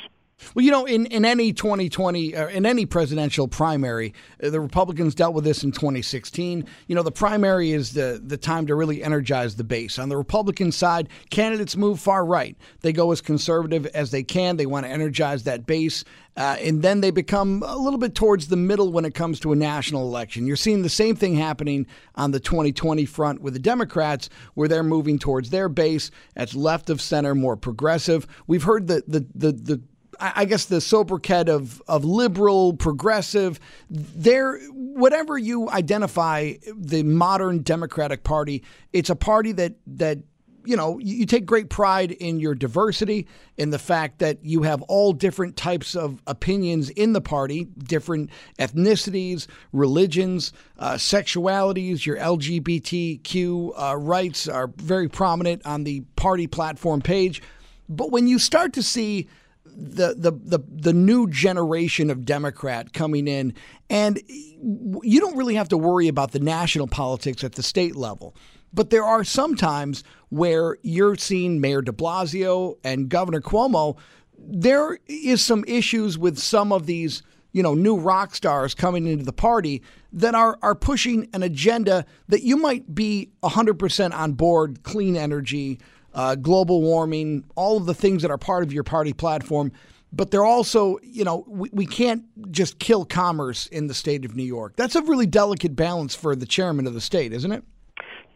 Well, 0.55 0.65
you 0.65 0.71
know, 0.71 0.85
in, 0.85 1.07
in 1.07 1.25
any 1.25 1.53
2020, 1.53 2.37
uh, 2.37 2.49
in 2.49 2.67
any 2.67 2.87
presidential 2.87 3.49
primary, 3.49 4.15
uh, 4.43 4.51
the 4.51 4.61
Republicans 4.61 5.15
dealt 5.15 5.35
with 5.35 5.45
this 5.45 5.65
in 5.65 5.73
2016. 5.73 6.67
You 6.87 6.95
know, 6.95 7.03
the 7.03 7.13
primary 7.13 7.73
is 7.73 7.93
the, 7.93 8.21
the 8.25 8.37
time 8.37 8.67
to 8.67 8.75
really 8.75 9.03
energize 9.03 9.57
the 9.57 9.65
base. 9.65 9.99
On 9.99 10.09
the 10.09 10.17
Republican 10.17 10.73
side, 10.73 11.09
candidates 11.31 11.77
move 11.77 12.01
far 12.01 12.25
right. 12.25 12.57
They 12.81 12.93
go 12.93 13.13
as 13.13 13.21
conservative 13.21 13.87
as 13.87 14.11
they 14.11 14.23
can. 14.23 14.57
They 14.57 14.67
want 14.67 14.87
to 14.87 14.93
energize 14.93 15.45
that 15.45 15.67
base. 15.67 16.05
Uh, 16.35 16.57
and 16.61 16.81
then 16.81 17.03
they 17.03 17.11
become 17.11 17.63
a 17.67 17.77
little 17.77 17.99
bit 17.99 18.15
towards 18.15 18.49
the 18.49 18.57
middle 18.57 18.91
when 18.91 19.05
it 19.05 19.15
comes 19.15 19.39
to 19.41 19.53
a 19.53 19.57
national 19.57 20.03
election. 20.03 20.47
You're 20.47 20.57
seeing 20.57 20.81
the 20.81 20.89
same 20.89 21.15
thing 21.15 21.35
happening 21.35 21.87
on 22.15 22.31
the 22.31 22.41
2020 22.41 23.05
front 23.05 23.43
with 23.43 23.53
the 23.53 23.59
Democrats, 23.59 24.31
where 24.55 24.67
they're 24.67 24.83
moving 24.83 25.19
towards 25.19 25.51
their 25.51 25.69
base. 25.69 26.11
That's 26.35 26.55
left 26.55 26.89
of 26.89 27.03
center, 27.03 27.35
more 27.35 27.57
progressive. 27.57 28.27
We've 28.47 28.63
heard 28.63 28.87
the 28.87 29.05
the 29.07 29.27
the, 29.35 29.53
the 29.53 29.83
I 30.21 30.45
guess 30.45 30.67
the 30.67 30.81
sobriquet 30.81 31.49
of 31.49 31.83
of 31.89 32.05
liberal, 32.05 32.75
progressive. 32.75 33.59
There, 33.91 34.59
whatever 34.71 35.39
you 35.39 35.71
identify 35.71 36.55
the 36.77 37.03
modern 37.03 37.63
Democratic 37.63 38.23
Party, 38.23 38.63
it's 38.93 39.11
a 39.11 39.17
party 39.17 39.53
that 39.53 39.75
that 39.87 40.19
you 40.65 40.77
know, 40.77 40.99
you 40.99 41.27
take 41.27 41.45
great 41.45 41.71
pride 41.71 42.13
in 42.13 42.39
your 42.39 42.55
diversity, 42.55 43.27
in 43.57 43.71
the 43.71 43.79
fact 43.79 44.19
that 44.21 44.45
you 44.45 44.63
have 44.63 44.83
all 44.83 45.13
different 45.13 45.57
types 45.57 45.95
of 45.95 46.23
opinions 46.27 46.91
in 46.91 47.13
the 47.13 47.21
party, 47.21 47.67
different 47.79 48.31
ethnicities, 48.59 49.47
religions, 49.73 50.53
uh, 50.79 50.95
sexualities. 50.95 52.07
Your 52.07 52.17
LGBTQ 52.17 53.73
uh, 53.77 53.97
rights 53.97 54.49
are 54.49 54.69
very 54.77 55.09
prominent 55.09 55.65
on 55.67 55.85
the 55.85 56.01
party 56.17 56.47
platform 56.47 57.01
page. 57.01 57.43
But 57.89 58.11
when 58.11 58.27
you 58.27 58.39
start 58.39 58.73
to 58.75 58.83
see 58.83 59.29
the, 59.77 60.15
the 60.17 60.31
the 60.31 60.59
the 60.69 60.93
new 60.93 61.29
generation 61.29 62.11
of 62.11 62.25
Democrat 62.25 62.93
coming 62.93 63.27
in, 63.29 63.55
and 63.91 64.21
you 64.29 65.21
don't 65.21 65.37
really 65.37 65.55
have 65.55 65.69
to 65.69 65.79
worry 65.79 66.09
about 66.09 66.33
the 66.33 66.41
national 66.41 66.87
politics 66.87 67.43
at 67.45 67.53
the 67.53 67.63
state 67.63 67.97
level. 67.97 68.35
But 68.73 68.91
there 68.91 69.05
are 69.05 69.25
some 69.25 69.55
times 69.55 70.03
where 70.31 70.79
you're 70.83 71.17
seeing 71.17 71.61
Mayor 71.61 71.83
de 71.83 71.93
Blasio 71.93 72.79
and 72.85 73.09
Governor 73.09 73.41
Cuomo. 73.41 73.99
There 74.39 74.99
is 75.07 75.45
some 75.45 75.65
issues 75.69 76.17
with 76.17 76.39
some 76.39 76.73
of 76.73 76.87
these, 76.87 77.23
you 77.53 77.63
know, 77.63 77.75
new 77.75 77.97
rock 77.97 78.35
stars 78.35 78.75
coming 78.75 79.07
into 79.07 79.25
the 79.25 79.33
party 79.33 79.83
that 80.13 80.35
are 80.35 80.59
are 80.63 80.75
pushing 80.75 81.29
an 81.33 81.43
agenda 81.43 82.07
that 82.29 82.43
you 82.43 82.57
might 82.57 82.95
be 82.95 83.31
100% 83.43 84.13
on 84.15 84.33
board, 84.33 84.83
clean 84.83 85.17
energy, 85.17 85.79
uh, 86.15 86.35
global 86.35 86.83
warming, 86.83 87.45
all 87.55 87.77
of 87.77 87.87
the 87.87 87.95
things 87.95 88.23
that 88.23 88.31
are 88.31 88.39
part 88.39 88.63
of 88.63 88.73
your 88.73 88.85
party 88.85 89.13
platform. 89.13 89.73
But 90.13 90.31
they're 90.31 90.45
also, 90.45 90.99
you 91.03 91.25
know, 91.25 91.45
we, 91.49 91.71
we 91.73 91.87
can't 91.87 92.25
just 92.53 92.79
kill 92.79 93.07
commerce 93.07 93.67
in 93.69 93.87
the 93.87 93.95
state 93.95 94.27
of 94.27 94.37
New 94.37 94.43
York. 94.43 94.77
That's 94.77 94.95
a 94.95 95.03
really 95.03 95.27
delicate 95.27 95.75
balance 95.75 96.15
for 96.15 96.37
the 96.37 96.45
chairman 96.45 96.87
of 96.87 96.93
the 96.93 97.01
state, 97.01 97.33
isn't 97.33 97.51
it? 97.51 97.65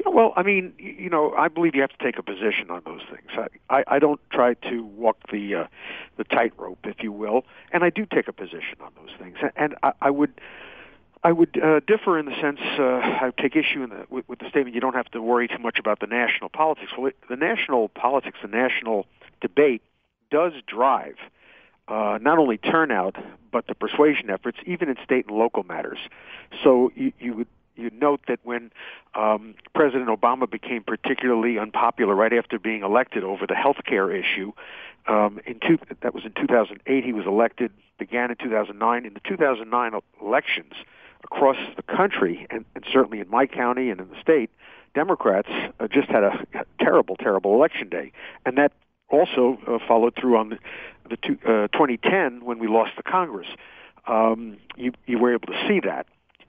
Yeah, 0.01 0.11
well, 0.13 0.33
I 0.37 0.43
mean, 0.43 0.73
you 0.79 1.11
know, 1.11 1.33
I 1.33 1.49
believe 1.49 1.75
you 1.75 1.83
have 1.83 1.91
to 1.91 2.05
take 2.05 2.19
a 2.19 2.23
position 2.23 2.71
on 2.71 2.83
those 2.87 3.03
things. 3.11 3.29
I, 3.69 3.79
I, 3.79 3.85
I 3.97 3.99
don't 3.99 4.21
try 4.31 4.55
to 4.55 4.85
walk 4.85 5.19
the 5.31 5.55
uh, 5.55 5.67
the 6.17 6.25
tightrope, 6.25 6.79
if 6.85 7.03
you 7.03 7.13
will, 7.13 7.45
and 7.73 7.85
I 7.85 7.91
do 7.91 8.07
take 8.07 8.29
a 8.29 8.33
position 8.33 8.79
on 8.81 8.93
those 8.97 9.15
things. 9.19 9.37
And 9.57 9.75
I, 9.83 9.93
I 10.01 10.11
would 10.11 10.33
I 11.27 11.33
would 11.33 11.61
uh, 11.61 11.81
differ 11.81 12.21
in 12.21 12.27
the 12.27 12.41
sense 12.41 12.61
uh, 12.79 13.01
I 13.03 13.33
take 13.37 13.57
issue 13.57 13.83
in 13.83 13.91
the, 13.91 14.07
with, 14.09 14.29
with 14.29 14.39
the 14.39 14.49
statement 14.49 14.77
you 14.77 14.81
don't 14.81 14.95
have 14.95 15.11
to 15.11 15.21
worry 15.21 15.49
too 15.49 15.59
much 15.59 15.77
about 15.77 15.99
the 15.99 16.07
national 16.07 16.51
politics. 16.51 16.93
Well, 16.97 17.09
it, 17.09 17.17
the 17.29 17.35
national 17.35 17.89
politics, 17.89 18.39
the 18.43 18.49
national 18.49 19.07
debate, 19.41 19.83
does 20.31 20.53
drive 20.69 21.17
uh, 21.89 22.21
not 22.23 22.39
only 22.39 22.59
turnout 22.59 23.17
but 23.51 23.67
the 23.67 23.75
persuasion 23.75 24.31
efforts, 24.31 24.59
even 24.67 24.89
in 24.89 24.97
state 25.03 25.27
and 25.27 25.37
local 25.37 25.65
matters. 25.65 25.99
So 26.63 26.93
you, 26.95 27.13
you 27.19 27.35
would 27.35 27.49
you 27.75 27.91
note 27.91 28.21
that 28.29 28.39
when 28.45 28.71
um, 29.17 29.57
President 29.75 30.09
Obama 30.09 30.49
became 30.49 30.85
particularly 30.85 31.59
unpopular 31.59 32.15
right 32.15 32.33
after 32.33 32.61
being 32.61 32.85
elected 32.85 33.25
over 33.25 33.49
the 33.49 33.57
health 33.57 33.79
care 33.85 34.15
issue, 34.15 34.53
um, 35.09 35.41
in 35.45 35.59
two, 35.59 35.79
that 36.03 36.15
was 36.15 36.25
in 36.25 36.33
2008, 36.33 37.05
he 37.05 37.13
was 37.13 37.27
elected, 37.27 37.73
began 37.99 38.31
in 38.31 38.37
2009. 38.37 39.05
In 39.05 39.13
the 39.13 39.21
2009 39.21 40.01
elections 40.23 40.73
across 41.27 41.57
the 41.77 41.83
country, 41.83 42.47
and, 42.51 42.65
and 42.75 42.85
certainly 42.93 43.21
in 43.21 43.29
my 43.29 43.47
county 43.47 43.91
and 43.91 44.01
in 44.01 44.09
the 44.09 44.21
state, 44.21 44.51
Democrats 44.95 45.49
uh, 45.81 45.89
just 45.89 46.09
had 46.09 46.23
a 46.23 46.47
terrible, 46.81 47.17
terrible 47.17 47.55
election 47.55 47.89
day. 47.89 48.13
And 48.47 48.57
that 48.57 48.73
also 49.09 49.59
uh, 49.67 49.79
followed 49.87 50.15
through 50.15 50.37
on 50.37 50.49
the, 50.51 50.59
the 51.11 51.17
two, 51.17 51.39
uh, 51.45 51.69
2010 51.69 52.45
when 52.45 52.59
we 52.59 52.69
lost 52.69 52.93
the 52.97 53.03
Congress. 53.03 53.49
Um, 54.07 54.57
you, 54.77 54.93
you 55.07 55.19
were 55.19 55.35
able 55.35 55.49
to 55.49 55.69
see 55.69 55.81
that. 55.81 56.07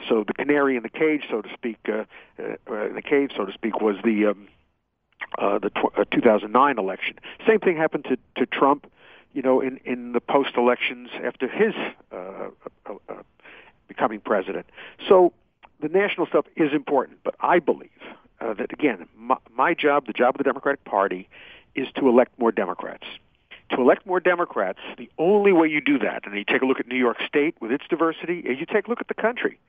So 0.08 0.24
the 0.26 0.34
canary 0.34 0.78
in 0.78 0.84
the 0.84 0.90
cage, 0.90 1.24
so 1.30 1.42
to 1.42 1.50
speak, 1.54 1.78
uh, 1.90 2.06
uh, 2.40 2.46
the 2.68 3.02
cave, 3.04 3.30
so 3.36 3.46
to 3.46 3.52
speak, 3.52 3.82
was 3.82 3.96
the 4.04 4.28
um, 4.28 4.48
uh, 5.40 5.58
the 5.58 5.72
tw- 5.72 5.98
uh, 5.98 6.06
2009 6.12 6.78
election. 6.78 7.18
Same 7.48 7.60
thing 7.60 7.76
happened 7.78 8.06
to 8.06 8.18
to 8.36 8.46
Trump, 8.46 8.86
you 9.34 9.42
know, 9.42 9.60
in 9.60 9.80
in 9.86 10.12
the 10.12 10.22
post 10.22 10.52
elections 10.56 11.10
after 11.24 11.48
his 11.48 11.74
uh, 12.12 12.50
uh, 12.86 12.94
uh, 13.10 13.14
becoming 13.88 14.20
president. 14.20 14.66
So 15.08 15.34
the 15.82 15.90
national 15.90 16.28
stuff 16.28 16.46
is 16.56 16.74
important, 16.74 17.20
but 17.24 17.36
I 17.40 17.60
believe 17.60 17.90
uh, 18.42 18.54
that 18.56 18.72
again, 18.74 19.08
my, 19.16 19.38
my 19.56 19.74
job, 19.74 20.06
the 20.08 20.14
job 20.14 20.36
of 20.36 20.38
the 20.38 20.44
Democratic 20.44 20.84
Party, 20.86 21.30
is 21.76 21.88
to 21.96 22.08
elect 22.08 22.38
more 22.40 22.52
Democrats 22.52 23.06
to 23.72 23.82
elect 23.82 24.06
more 24.06 24.20
Democrats, 24.20 24.80
the 24.98 25.10
only 25.18 25.52
way 25.52 25.68
you 25.68 25.82
do 25.82 26.00
that, 26.00 26.26
and 26.26 26.36
you 26.36 26.46
take 26.46 26.62
a 26.62 26.66
look 26.66 26.80
at 26.80 26.88
New 26.88 26.96
York 26.98 27.18
State 27.28 27.56
with 27.60 27.72
its 27.72 27.84
diversity, 27.90 28.40
is 28.40 28.60
you 28.60 28.66
take 28.66 28.88
a 28.88 28.90
look 28.90 29.02
at 29.02 29.08
the 29.08 29.14
country. 29.14 29.60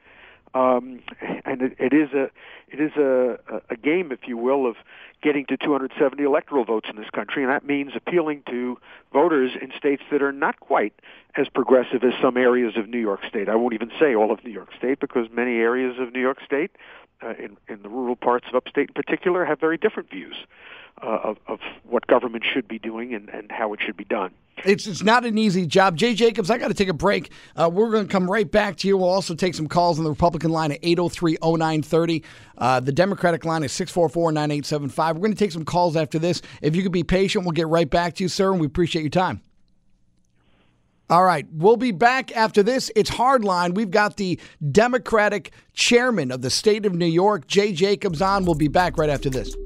Um, 0.55 1.00
and 1.45 1.62
it, 1.62 1.76
it 1.78 1.93
is 1.93 2.12
a 2.12 2.31
it 2.71 2.81
is 2.81 2.93
a, 2.97 3.38
a 3.71 3.76
game, 3.76 4.12
if 4.12 4.26
you 4.26 4.37
will, 4.37 4.67
of 4.67 4.76
getting 5.23 5.47
to 5.47 5.57
270 5.57 6.23
electoral 6.23 6.64
votes 6.64 6.88
in 6.90 6.97
this 6.97 7.11
country, 7.11 7.43
and 7.43 7.50
that 7.50 7.64
means 7.64 7.93
appealing 7.97 8.43
to 8.49 8.78
voters 9.12 9.52
in 9.61 9.73
states 9.76 10.02
that 10.11 10.23
are 10.23 10.33
not 10.33 10.61
quite 10.61 10.93
as 11.37 11.49
progressive 11.49 12.05
as 12.05 12.12
some 12.21 12.37
areas 12.37 12.76
of 12.76 12.88
New 12.88 13.00
York 13.00 13.21
State. 13.28 13.49
I 13.49 13.55
won't 13.55 13.75
even 13.75 13.90
say 13.99 14.14
all 14.14 14.31
of 14.31 14.45
New 14.45 14.50
York 14.50 14.71
State 14.76 15.00
because 15.00 15.28
many 15.33 15.57
areas 15.57 15.97
of 15.99 16.12
New 16.12 16.21
York 16.21 16.38
State, 16.45 16.71
uh, 17.22 17.34
in, 17.38 17.56
in 17.68 17.82
the 17.82 17.88
rural 17.88 18.16
parts 18.16 18.46
of 18.48 18.54
upstate 18.54 18.88
in 18.88 18.94
particular, 18.94 19.44
have 19.44 19.60
very 19.60 19.78
different 19.78 20.10
views 20.10 20.37
uh, 21.02 21.06
of, 21.06 21.38
of 21.46 21.60
what 21.84 22.06
government 22.06 22.44
should 22.44 22.66
be 22.66 22.78
doing 22.78 23.14
and, 23.14 23.28
and 23.28 23.50
how 23.50 23.72
it 23.72 23.80
should 23.80 23.96
be 23.96 24.04
done. 24.04 24.32
It's 24.64 24.88
it's 24.88 25.04
not 25.04 25.25
an 25.25 25.38
easy 25.38 25.66
job. 25.66 25.96
Jay 25.96 26.14
Jacobs, 26.14 26.50
I 26.50 26.58
got 26.58 26.66
to 26.66 26.75
take 26.75 26.88
a 26.88 26.92
break. 26.92 27.30
Uh, 27.54 27.70
we're 27.72 27.90
going 27.90 28.06
to 28.06 28.12
come 28.12 28.28
right 28.28 28.50
back 28.50 28.76
to 28.78 28.88
you. 28.88 28.96
We'll 28.96 29.08
also 29.08 29.37
take 29.37 29.54
some 29.54 29.68
calls 29.68 29.98
on 29.98 30.04
the 30.04 30.10
Republican 30.10 30.50
line 30.50 30.72
at 30.72 30.82
803-0930. 30.82 32.25
Uh, 32.56 32.80
the 32.80 32.90
Democratic 32.90 33.44
line 33.44 33.62
is 33.62 33.72
644-9875. 33.72 35.14
We're 35.14 35.20
going 35.20 35.32
to 35.32 35.38
take 35.38 35.52
some 35.52 35.64
calls 35.64 35.96
after 35.96 36.18
this. 36.18 36.42
If 36.60 36.75
you 36.75 36.82
could 36.82 36.90
be 36.90 37.04
patient, 37.04 37.44
we'll 37.44 37.52
get 37.52 37.68
right 37.68 37.88
back 37.88 38.16
to 38.16 38.25
you, 38.25 38.28
sir, 38.28 38.50
and 38.50 38.60
we 38.60 38.66
appreciate 38.66 39.02
your 39.02 39.10
time. 39.10 39.42
All 41.11 41.25
right, 41.25 41.47
we'll 41.50 41.79
be 41.79 41.91
back 41.91 42.37
after 42.37 42.62
this. 42.62 42.91
It's 42.95 43.09
Hardline. 43.09 43.75
We've 43.75 43.91
got 43.91 44.19
the 44.19 44.38
Democratic 44.73 45.53
chairman 45.73 46.31
of 46.31 46.43
the 46.43 46.50
state 46.50 46.85
of 46.85 46.95
New 46.95 47.07
York, 47.07 47.47
Jay 47.47 47.73
Jacobs, 47.73 48.21
on. 48.21 48.45
We'll 48.45 48.55
be 48.55 48.69
back 48.69 48.99
right 48.99 49.09
after 49.09 49.31
this. 49.31 49.57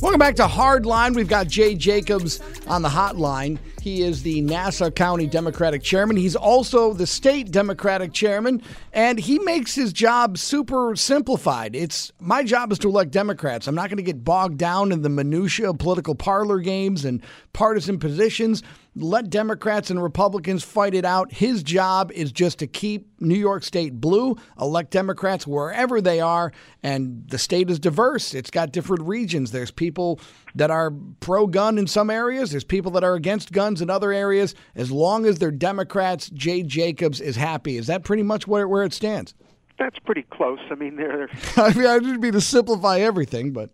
Welcome 0.00 0.18
back 0.18 0.36
to 0.36 0.46
Hardline. 0.46 1.14
We've 1.14 1.28
got 1.28 1.46
Jay 1.46 1.74
Jacobs 1.74 2.40
on 2.66 2.80
the 2.80 2.88
hotline. 2.88 3.58
He 3.82 4.00
is 4.02 4.22
the 4.22 4.40
Nassau 4.40 4.88
County 4.88 5.26
Democratic 5.26 5.82
Chairman. 5.82 6.16
He's 6.16 6.34
also 6.34 6.94
the 6.94 7.06
state 7.06 7.50
Democratic 7.50 8.14
Chairman, 8.14 8.62
and 8.94 9.18
he 9.18 9.38
makes 9.40 9.74
his 9.74 9.92
job 9.92 10.38
super 10.38 10.96
simplified. 10.96 11.76
It's 11.76 12.12
my 12.18 12.42
job 12.42 12.72
is 12.72 12.78
to 12.78 12.88
elect 12.88 13.10
Democrats. 13.10 13.66
I'm 13.66 13.74
not 13.74 13.90
going 13.90 13.98
to 13.98 14.02
get 14.02 14.24
bogged 14.24 14.56
down 14.56 14.90
in 14.90 15.02
the 15.02 15.10
minutia 15.10 15.68
of 15.68 15.78
political 15.78 16.14
parlor 16.14 16.60
games 16.60 17.04
and 17.04 17.22
partisan 17.52 17.98
positions 17.98 18.62
let 18.96 19.30
Democrats 19.30 19.90
and 19.90 20.02
Republicans 20.02 20.64
fight 20.64 20.94
it 20.94 21.04
out. 21.04 21.32
His 21.32 21.62
job 21.62 22.10
is 22.12 22.32
just 22.32 22.58
to 22.58 22.66
keep 22.66 23.08
New 23.20 23.38
York 23.38 23.62
State 23.62 24.00
blue, 24.00 24.36
elect 24.60 24.90
Democrats 24.90 25.46
wherever 25.46 26.00
they 26.00 26.20
are, 26.20 26.52
and 26.82 27.24
the 27.28 27.38
state 27.38 27.70
is 27.70 27.78
diverse. 27.78 28.34
It's 28.34 28.50
got 28.50 28.72
different 28.72 29.02
regions. 29.02 29.52
There's 29.52 29.70
people 29.70 30.20
that 30.54 30.70
are 30.70 30.92
pro 31.20 31.46
gun 31.46 31.78
in 31.78 31.86
some 31.86 32.10
areas, 32.10 32.50
there's 32.50 32.64
people 32.64 32.90
that 32.92 33.04
are 33.04 33.14
against 33.14 33.52
guns 33.52 33.80
in 33.80 33.90
other 33.90 34.12
areas. 34.12 34.54
As 34.74 34.90
long 34.90 35.24
as 35.26 35.38
they're 35.38 35.50
Democrats, 35.50 36.28
Jay 36.30 36.62
Jacobs 36.62 37.20
is 37.20 37.36
happy. 37.36 37.76
Is 37.76 37.86
that 37.86 38.02
pretty 38.02 38.22
much 38.24 38.46
where, 38.48 38.66
where 38.66 38.82
it 38.82 38.92
stands? 38.92 39.34
That's 39.78 39.98
pretty 40.00 40.26
close. 40.30 40.58
I 40.70 40.74
mean, 40.74 40.96
they're. 40.96 41.28
I 41.56 41.72
mean, 41.72 41.86
I 41.86 41.98
didn't 41.98 42.20
mean 42.20 42.32
to 42.32 42.40
simplify 42.40 42.98
everything, 42.98 43.52
but. 43.52 43.70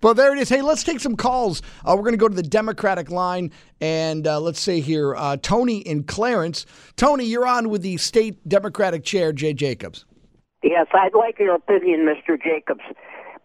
But 0.00 0.14
there 0.14 0.34
it 0.34 0.38
is. 0.40 0.48
Hey, 0.48 0.62
let's 0.62 0.82
take 0.82 1.00
some 1.00 1.16
calls. 1.16 1.60
Uh, 1.84 1.94
we're 1.94 2.02
going 2.02 2.12
to 2.12 2.18
go 2.18 2.28
to 2.28 2.34
the 2.34 2.42
Democratic 2.42 3.10
line. 3.10 3.50
And 3.80 4.26
uh, 4.26 4.40
let's 4.40 4.60
say 4.60 4.80
here, 4.80 5.14
uh, 5.14 5.36
Tony 5.36 5.78
in 5.78 6.04
Clarence. 6.04 6.64
Tony, 6.96 7.24
you're 7.24 7.46
on 7.46 7.68
with 7.68 7.82
the 7.82 7.96
state 7.98 8.48
Democratic 8.48 9.04
chair, 9.04 9.32
Jay 9.32 9.52
Jacobs. 9.52 10.06
Yes, 10.62 10.86
I'd 10.92 11.14
like 11.14 11.38
your 11.38 11.54
opinion, 11.54 12.06
Mr. 12.06 12.40
Jacobs. 12.42 12.84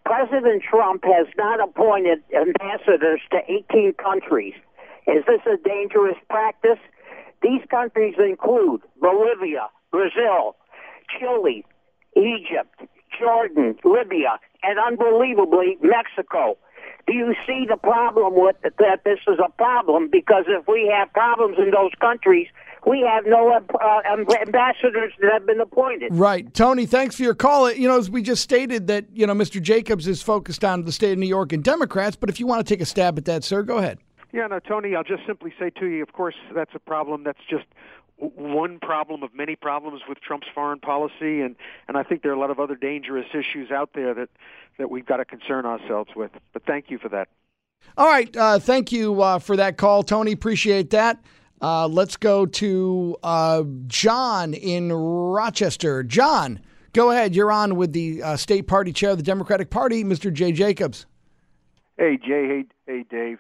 President 0.05 0.63
Trump 0.69 1.03
has 1.05 1.27
not 1.37 1.61
appointed 1.61 2.19
ambassadors 2.33 3.21
to 3.31 3.39
18 3.47 3.93
countries. 3.93 4.53
Is 5.07 5.23
this 5.27 5.41
a 5.45 5.57
dangerous 5.67 6.17
practice? 6.29 6.79
These 7.41 7.61
countries 7.69 8.15
include 8.17 8.81
Bolivia, 9.01 9.67
Brazil, 9.91 10.55
Chile, 11.19 11.65
Egypt, 12.15 12.81
Jordan, 13.19 13.75
Libya, 13.83 14.39
and 14.65 14.79
unbelievably, 14.79 15.77
Mexico. 15.81 16.57
Do 17.07 17.13
you 17.13 17.35
see 17.45 17.65
the 17.69 17.77
problem 17.77 18.33
with 18.33 18.55
that? 18.63 19.03
This 19.03 19.19
is 19.27 19.37
a 19.43 19.51
problem 19.51 20.09
because 20.11 20.45
if 20.47 20.67
we 20.67 20.91
have 20.91 21.13
problems 21.13 21.57
in 21.59 21.69
those 21.69 21.91
countries, 22.01 22.47
we 22.87 23.07
have 23.07 23.25
no 23.27 23.51
uh, 23.51 24.01
ambassadors 24.11 25.13
that 25.21 25.31
have 25.31 25.45
been 25.45 25.61
appointed. 25.61 26.09
Right, 26.11 26.51
Tony. 26.53 26.87
Thanks 26.87 27.15
for 27.15 27.23
your 27.23 27.35
call. 27.35 27.71
You 27.71 27.87
know, 27.87 27.97
as 27.97 28.09
we 28.09 28.23
just 28.23 28.41
stated 28.41 28.87
that 28.87 29.05
you 29.13 29.27
know 29.27 29.33
Mr. 29.33 29.61
Jacobs 29.61 30.07
is 30.07 30.23
focused 30.23 30.63
on 30.63 30.83
the 30.85 30.91
state 30.91 31.11
of 31.11 31.19
New 31.19 31.27
York 31.27 31.53
and 31.53 31.63
Democrats, 31.63 32.15
but 32.15 32.29
if 32.29 32.39
you 32.39 32.47
want 32.47 32.65
to 32.65 32.73
take 32.73 32.81
a 32.81 32.85
stab 32.85 33.17
at 33.19 33.25
that, 33.25 33.43
sir, 33.43 33.61
go 33.61 33.77
ahead. 33.77 33.99
Yeah, 34.33 34.47
no, 34.47 34.59
Tony. 34.59 34.95
I'll 34.95 35.03
just 35.03 35.25
simply 35.27 35.53
say 35.59 35.69
to 35.79 35.85
you, 35.85 36.01
of 36.01 36.13
course, 36.13 36.35
that's 36.53 36.73
a 36.73 36.79
problem. 36.79 37.23
That's 37.23 37.39
just 37.49 37.65
one 38.17 38.79
problem 38.79 39.23
of 39.23 39.33
many 39.33 39.55
problems 39.55 40.01
with 40.07 40.21
Trump's 40.21 40.47
foreign 40.53 40.79
policy, 40.79 41.41
and 41.41 41.55
and 41.87 41.97
I 41.97 42.03
think 42.03 42.21
there 42.21 42.31
are 42.31 42.35
a 42.35 42.39
lot 42.39 42.51
of 42.51 42.59
other 42.59 42.75
dangerous 42.75 43.27
issues 43.33 43.71
out 43.71 43.91
there 43.93 44.13
that 44.13 44.29
that 44.77 44.89
we've 44.89 45.05
got 45.05 45.17
to 45.17 45.25
concern 45.25 45.65
ourselves 45.65 46.11
with. 46.15 46.31
But 46.53 46.65
thank 46.65 46.89
you 46.89 46.97
for 46.97 47.09
that. 47.09 47.29
All 47.97 48.07
right, 48.07 48.35
uh, 48.35 48.59
thank 48.59 48.91
you 48.91 49.21
uh, 49.21 49.39
for 49.39 49.57
that 49.57 49.77
call, 49.77 50.03
Tony. 50.03 50.31
Appreciate 50.31 50.89
that. 50.91 51.23
Uh, 51.61 51.87
let's 51.87 52.17
go 52.17 52.45
to 52.45 53.15
uh, 53.23 53.63
John 53.87 54.53
in 54.53 54.91
Rochester. 54.91 56.03
John, 56.03 56.59
go 56.93 57.11
ahead. 57.11 57.35
You're 57.35 57.51
on 57.51 57.75
with 57.75 57.93
the 57.93 58.21
uh, 58.23 58.37
state 58.37 58.67
party 58.67 58.91
chair 58.91 59.11
of 59.11 59.17
the 59.17 59.23
Democratic 59.23 59.69
Party, 59.69 60.03
Mr. 60.03 60.31
Jay 60.31 60.51
Jacobs. 60.51 61.05
Hey, 61.97 62.17
Jay. 62.17 62.47
Hey, 62.47 62.65
hey, 62.87 63.05
Dave. 63.09 63.39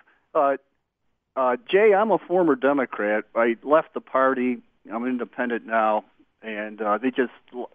Uh, 1.35 1.57
Jay, 1.69 1.93
I'm 1.93 2.11
a 2.11 2.17
former 2.17 2.55
Democrat. 2.55 3.25
I 3.35 3.57
left 3.63 3.93
the 3.93 4.01
party. 4.01 4.59
I'm 4.91 5.05
independent 5.05 5.65
now, 5.65 6.05
and 6.41 6.81
uh, 6.81 6.97
they 6.97 7.09
just 7.09 7.33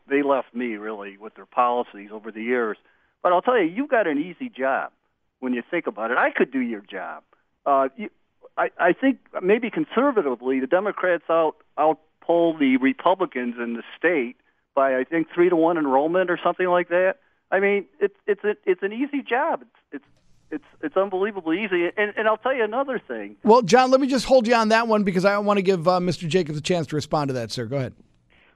they 0.09 0.23
left 0.23 0.55
me 0.55 0.77
really 0.77 1.17
with 1.19 1.35
their 1.35 1.47
policies 1.47 2.11
over 2.13 2.33
the 2.33 2.43
years. 2.43 2.79
But 3.23 3.33
I'll 3.33 3.43
tell 3.43 3.59
you, 3.59 3.65
you've 3.65 3.91
got 3.91 4.07
an 4.07 4.19
easy 4.19 4.49
job 4.49 4.93
when 5.41 5.53
you 5.53 5.63
think 5.71 5.87
about 5.87 6.11
it. 6.11 6.17
I 6.17 6.31
could 6.31 6.51
do 6.51 6.61
your 6.61 6.81
job. 6.81 7.23
Uh, 7.67 7.89
you, 7.97 8.09
I, 8.57 8.71
I 8.79 8.93
think 8.93 9.19
maybe 9.43 9.71
conservatively, 9.71 10.61
the 10.61 10.67
Democrats 10.67 11.25
out 11.29 11.57
out 11.77 11.99
pull 12.25 12.57
the 12.57 12.77
Republicans 12.79 13.57
in 13.59 13.75
the 13.75 13.83
state 13.99 14.37
by 14.75 14.97
I 14.97 15.05
think 15.05 15.29
three 15.35 15.51
to 15.51 15.57
one 15.57 15.77
enrollment 15.77 16.31
or 16.31 16.39
something 16.43 16.67
like 16.67 16.89
that. 16.89 17.17
I 17.51 17.61
mean, 17.61 17.87
it's 18.01 18.17
it's 18.27 18.45
a, 18.45 18.55
it's 18.65 18.83
an 18.83 18.93
easy 18.93 19.23
job. 19.23 19.63
It's 19.63 19.71
it's 19.93 20.05
it's 20.51 20.65
it's 20.83 20.97
unbelievably 20.97 21.65
easy. 21.65 21.91
And 21.97 22.13
and 22.17 22.29
I'll 22.29 22.37
tell 22.37 22.55
you 22.55 22.65
another 22.65 22.99
thing. 22.99 23.37
Well, 23.43 23.63
John, 23.63 23.91
let 23.91 24.01
me 24.01 24.07
just 24.07 24.25
hold 24.25 24.47
you 24.47 24.55
on 24.55 24.69
that 24.69 24.89
one 24.89 25.05
because 25.05 25.25
I 25.25 25.39
want 25.39 25.59
to 25.59 25.63
give 25.63 25.87
uh, 25.87 26.01
Mr. 26.01 26.29
Jacobs 26.29 26.59
a 26.59 26.63
chance 26.63 26.87
to 26.89 26.97
respond 26.97 27.29
to 27.29 27.35
that, 27.35 27.51
sir. 27.51 27.67
Go 27.67 27.77
ahead. 27.77 27.95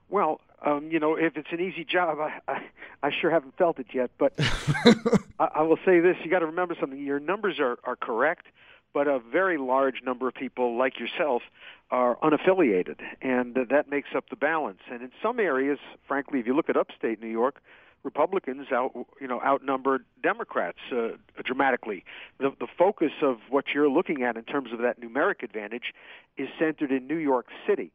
Well, 0.09 0.41
um, 0.65 0.91
you 0.91 0.99
know, 0.99 1.17
if 1.17 1.37
it's 1.37 1.49
an 1.51 1.61
easy 1.61 1.85
job, 1.85 2.19
I, 2.19 2.41
I, 2.49 2.63
I 3.03 3.11
sure 3.11 3.31
haven't 3.31 3.57
felt 3.57 3.79
it 3.79 3.87
yet. 3.93 4.11
But 4.19 4.35
I, 4.39 5.49
I 5.57 5.63
will 5.63 5.79
say 5.85 6.01
this: 6.01 6.17
you 6.25 6.31
got 6.31 6.41
to 6.41 6.47
remember 6.47 6.77
something. 6.79 6.99
Your 6.99 7.21
numbers 7.21 7.59
are 7.61 7.79
are 7.85 7.97
correct, 7.97 8.47
but 8.93 9.07
a 9.07 9.19
very 9.19 9.59
large 9.59 10.03
number 10.05 10.29
of 10.29 10.35
people 10.35 10.77
like 10.79 10.99
yourself 10.99 11.43
are 11.91 12.17
unaffiliated, 12.17 13.01
and 13.21 13.57
uh, 13.57 13.65
that 13.71 13.89
makes 13.91 14.09
up 14.17 14.31
the 14.31 14.37
balance. 14.37 14.81
And 14.91 15.03
in 15.03 15.13
some 15.23 15.39
areas, 15.39 15.79
frankly, 16.09 16.41
if 16.41 16.47
you 16.47 16.57
look 16.57 16.69
at 16.69 16.77
upstate 16.77 17.21
New 17.21 17.29
York, 17.29 17.61
Republicans 18.05 18.67
out 18.73 18.93
you 19.21 19.27
know 19.27 19.41
outnumbered 19.43 20.05
Democrats 20.23 20.79
uh, 20.93 21.09
dramatically. 21.43 22.05
The 22.39 22.53
the 22.61 22.69
focus 22.79 23.13
of 23.23 23.39
what 23.51 23.67
you're 23.75 23.89
looking 23.89 24.23
at 24.23 24.37
in 24.37 24.45
terms 24.45 24.73
of 24.73 24.79
that 24.81 25.01
numeric 25.01 25.43
advantage 25.43 25.95
is 26.37 26.49
centered 26.59 26.93
in 26.93 27.07
New 27.07 27.17
York 27.17 27.47
City. 27.67 27.93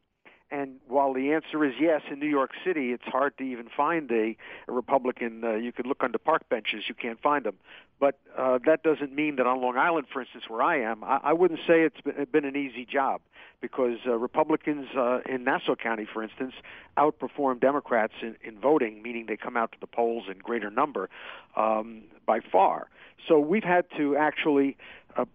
And 0.51 0.77
while 0.87 1.13
the 1.13 1.31
answer 1.33 1.63
is 1.63 1.73
yes, 1.79 2.01
in 2.11 2.19
New 2.19 2.27
York 2.27 2.51
City, 2.65 2.91
it's 2.91 3.03
hard 3.05 3.37
to 3.37 3.43
even 3.43 3.67
find 3.75 4.09
a, 4.11 4.35
a 4.67 4.71
Republican. 4.71 5.43
Uh, 5.43 5.53
you 5.53 5.71
could 5.71 5.85
look 5.85 6.03
under 6.03 6.17
park 6.17 6.49
benches, 6.49 6.85
you 6.87 6.95
can't 6.95 7.21
find 7.21 7.45
them. 7.45 7.55
But 7.99 8.17
uh, 8.35 8.57
that 8.65 8.81
doesn't 8.81 9.13
mean 9.13 9.35
that 9.35 9.45
on 9.45 9.61
Long 9.61 9.77
Island, 9.77 10.07
for 10.11 10.21
instance, 10.21 10.45
where 10.47 10.63
I 10.63 10.79
am, 10.79 11.03
I, 11.03 11.19
I 11.23 11.33
wouldn't 11.33 11.59
say 11.67 11.81
it's 11.81 12.01
been, 12.31 12.45
an 12.45 12.55
easy 12.55 12.85
job 12.85 13.21
because 13.61 13.97
uh, 14.07 14.15
Republicans 14.15 14.87
uh, 14.97 15.19
in 15.27 15.43
Nassau 15.43 15.75
County, 15.75 16.07
for 16.11 16.23
instance, 16.23 16.53
outperform 16.97 17.59
Democrats 17.59 18.13
in, 18.21 18.35
in 18.41 18.59
voting, 18.59 19.03
meaning 19.03 19.25
they 19.27 19.37
come 19.37 19.57
out 19.57 19.71
to 19.73 19.77
the 19.79 19.87
polls 19.87 20.23
in 20.31 20.39
greater 20.39 20.71
number 20.71 21.09
um, 21.57 22.03
by 22.25 22.39
far. 22.39 22.87
So 23.27 23.37
we've 23.37 23.63
had 23.63 23.85
to 23.97 24.15
actually 24.15 24.77
uh, 25.17 25.25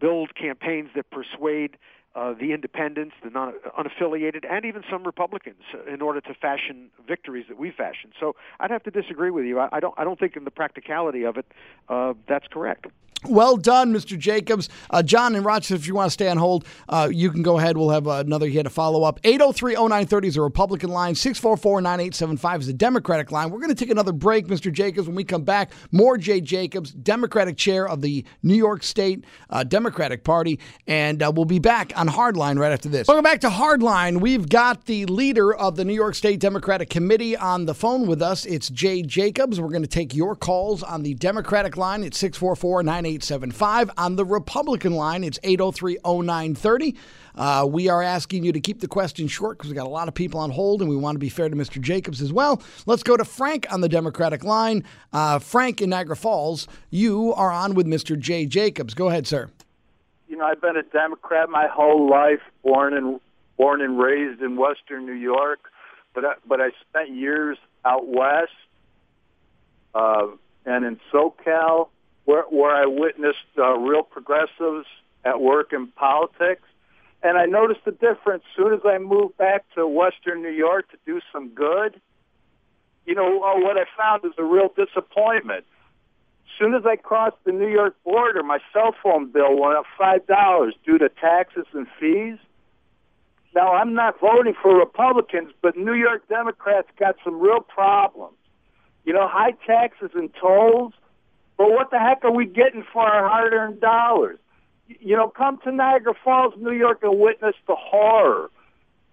build 0.00 0.34
campaigns 0.34 0.90
that 0.96 1.08
persuade 1.10 1.76
uh, 2.14 2.34
the 2.34 2.52
independents, 2.52 3.14
the 3.22 3.30
non 3.30 3.54
unaffiliated, 3.78 4.44
and 4.50 4.64
even 4.64 4.82
some 4.90 5.04
Republicans 5.04 5.62
in 5.92 6.02
order 6.02 6.20
to 6.20 6.34
fashion 6.34 6.90
victories 7.06 7.46
that 7.48 7.58
we 7.58 7.70
fashioned. 7.70 8.12
So 8.18 8.34
I'd 8.58 8.70
have 8.70 8.82
to 8.84 8.90
disagree 8.90 9.30
with 9.30 9.44
you. 9.44 9.58
I, 9.60 9.68
I 9.72 9.80
don't. 9.80 9.94
I 9.96 10.04
don't 10.04 10.18
think 10.18 10.36
in 10.36 10.44
the 10.44 10.50
practicality 10.50 11.24
of 11.24 11.36
it, 11.36 11.46
uh, 11.88 12.14
that's 12.28 12.46
correct. 12.48 12.86
Well 13.28 13.58
done, 13.58 13.92
Mr. 13.92 14.18
Jacobs. 14.18 14.70
Uh, 14.88 15.02
John 15.02 15.34
in 15.36 15.42
Rochester, 15.42 15.74
if 15.74 15.86
you 15.86 15.94
want 15.94 16.06
to 16.06 16.10
stay 16.10 16.28
on 16.28 16.38
hold, 16.38 16.64
uh, 16.88 17.10
you 17.12 17.30
can 17.30 17.42
go 17.42 17.58
ahead. 17.58 17.76
We'll 17.76 17.90
have 17.90 18.06
another 18.06 18.46
here 18.46 18.62
to 18.62 18.70
follow 18.70 19.02
up. 19.02 19.20
803 19.24 19.74
0930 19.74 20.28
is 20.28 20.36
a 20.38 20.42
Republican 20.42 20.88
line. 20.88 21.14
644 21.14 21.82
9875 21.82 22.60
is 22.62 22.68
a 22.68 22.72
Democratic 22.72 23.30
line. 23.30 23.50
We're 23.50 23.58
going 23.58 23.74
to 23.74 23.74
take 23.74 23.90
another 23.90 24.12
break, 24.12 24.46
Mr. 24.46 24.72
Jacobs. 24.72 25.06
When 25.06 25.16
we 25.16 25.24
come 25.24 25.42
back, 25.42 25.70
more 25.92 26.16
Jay 26.16 26.40
Jacobs, 26.40 26.92
Democratic 26.92 27.58
chair 27.58 27.86
of 27.86 28.00
the 28.00 28.24
New 28.42 28.54
York 28.54 28.82
State 28.82 29.26
uh, 29.50 29.64
Democratic 29.64 30.24
Party. 30.24 30.58
And 30.86 31.22
uh, 31.22 31.30
we'll 31.34 31.44
be 31.44 31.58
back 31.58 31.92
on 31.96 32.08
Hardline 32.08 32.58
right 32.58 32.72
after 32.72 32.88
this. 32.88 33.06
Welcome 33.06 33.24
back 33.24 33.42
to 33.42 33.50
Hardline. 33.50 34.22
We've 34.22 34.48
got 34.48 34.86
the 34.86 35.04
leader 35.04 35.54
of 35.54 35.76
the 35.76 35.84
New 35.84 35.94
York 35.94 36.14
State 36.14 36.40
Democratic 36.40 36.88
Committee 36.88 37.36
on 37.36 37.66
the 37.66 37.74
phone 37.74 38.06
with 38.06 38.22
us. 38.22 38.46
It's 38.46 38.70
Jay 38.70 39.02
Jacobs. 39.02 39.60
We're 39.60 39.68
going 39.68 39.82
to 39.82 39.88
take 39.88 40.14
your 40.14 40.34
calls 40.34 40.82
on 40.82 41.02
the 41.02 41.12
Democratic 41.12 41.76
line 41.76 42.02
at 42.02 42.14
644 42.14 42.82
9875. 42.82 43.09
875. 43.10 43.90
On 43.96 44.16
the 44.16 44.24
Republican 44.24 44.94
line, 44.94 45.24
it's 45.24 45.38
803 45.42 45.98
0930. 46.04 46.96
Uh, 47.34 47.66
we 47.68 47.88
are 47.88 48.02
asking 48.02 48.44
you 48.44 48.52
to 48.52 48.60
keep 48.60 48.80
the 48.80 48.88
question 48.88 49.26
short 49.26 49.58
because 49.58 49.70
we've 49.70 49.76
got 49.76 49.86
a 49.86 49.90
lot 49.90 50.08
of 50.08 50.14
people 50.14 50.38
on 50.40 50.50
hold 50.50 50.80
and 50.80 50.88
we 50.88 50.96
want 50.96 51.16
to 51.16 51.18
be 51.18 51.28
fair 51.28 51.48
to 51.48 51.56
Mr. 51.56 51.80
Jacobs 51.80 52.20
as 52.20 52.32
well. 52.32 52.62
Let's 52.86 53.02
go 53.02 53.16
to 53.16 53.24
Frank 53.24 53.66
on 53.72 53.80
the 53.80 53.88
Democratic 53.88 54.44
line. 54.44 54.84
Uh, 55.12 55.38
Frank 55.38 55.80
in 55.80 55.90
Niagara 55.90 56.16
Falls, 56.16 56.68
you 56.90 57.32
are 57.34 57.50
on 57.50 57.74
with 57.74 57.86
Mr. 57.86 58.18
Jay 58.18 58.46
Jacobs. 58.46 58.94
Go 58.94 59.08
ahead, 59.08 59.26
sir. 59.26 59.50
You 60.28 60.36
know, 60.36 60.44
I've 60.44 60.60
been 60.60 60.76
a 60.76 60.82
Democrat 60.82 61.48
my 61.50 61.66
whole 61.66 62.08
life, 62.08 62.40
born 62.62 62.94
and 62.94 63.20
born 63.56 63.80
and 63.80 63.98
raised 63.98 64.40
in 64.40 64.56
Western 64.56 65.04
New 65.04 65.12
York, 65.12 65.60
but 66.14 66.24
I, 66.24 66.34
but 66.46 66.60
I 66.60 66.70
spent 66.88 67.10
years 67.10 67.58
out 67.84 68.06
west 68.06 68.52
uh, 69.94 70.28
and 70.64 70.84
in 70.84 71.00
SoCal 71.12 71.88
where, 72.30 72.44
where 72.44 72.70
I 72.70 72.86
witnessed 72.86 73.38
uh, 73.58 73.76
real 73.76 74.04
progressives 74.04 74.86
at 75.24 75.40
work 75.40 75.72
in 75.72 75.88
politics. 75.88 76.62
And 77.22 77.36
I 77.36 77.46
noticed 77.46 77.84
the 77.84 77.90
difference. 77.90 78.44
As 78.50 78.56
soon 78.56 78.72
as 78.72 78.80
I 78.84 78.98
moved 78.98 79.36
back 79.36 79.64
to 79.74 79.86
Western 79.86 80.40
New 80.40 80.50
York 80.50 80.90
to 80.92 80.96
do 81.04 81.20
some 81.32 81.48
good, 81.48 82.00
you 83.04 83.14
know, 83.14 83.42
uh, 83.42 83.58
what 83.58 83.76
I 83.76 83.84
found 83.96 84.22
was 84.22 84.32
a 84.38 84.44
real 84.44 84.70
disappointment. 84.76 85.64
As 86.44 86.58
soon 86.58 86.74
as 86.74 86.86
I 86.86 86.96
crossed 86.96 87.36
the 87.44 87.52
New 87.52 87.68
York 87.68 87.96
border, 88.04 88.42
my 88.42 88.58
cell 88.72 88.94
phone 89.02 89.32
bill 89.32 89.58
went 89.58 89.76
up 89.76 89.86
$5 89.98 90.72
due 90.86 90.98
to 90.98 91.08
taxes 91.08 91.66
and 91.72 91.86
fees. 91.98 92.38
Now, 93.54 93.72
I'm 93.74 93.94
not 93.94 94.20
voting 94.20 94.54
for 94.62 94.78
Republicans, 94.78 95.52
but 95.60 95.76
New 95.76 95.94
York 95.94 96.28
Democrats 96.28 96.88
got 96.96 97.16
some 97.24 97.40
real 97.40 97.60
problems. 97.60 98.36
You 99.04 99.14
know, 99.14 99.26
high 99.26 99.52
taxes 99.66 100.10
and 100.14 100.30
tolls– 100.40 100.92
but 101.60 101.72
what 101.72 101.90
the 101.90 101.98
heck 101.98 102.24
are 102.24 102.32
we 102.32 102.46
getting 102.46 102.82
for 102.90 103.02
our 103.02 103.28
hard-earned 103.28 103.82
dollars? 103.82 104.38
You 104.88 105.14
know, 105.14 105.28
come 105.28 105.58
to 105.64 105.70
Niagara 105.70 106.14
Falls, 106.24 106.54
New 106.56 106.72
York, 106.72 107.00
and 107.02 107.20
witness 107.20 107.54
the 107.68 107.74
horror. 107.74 108.50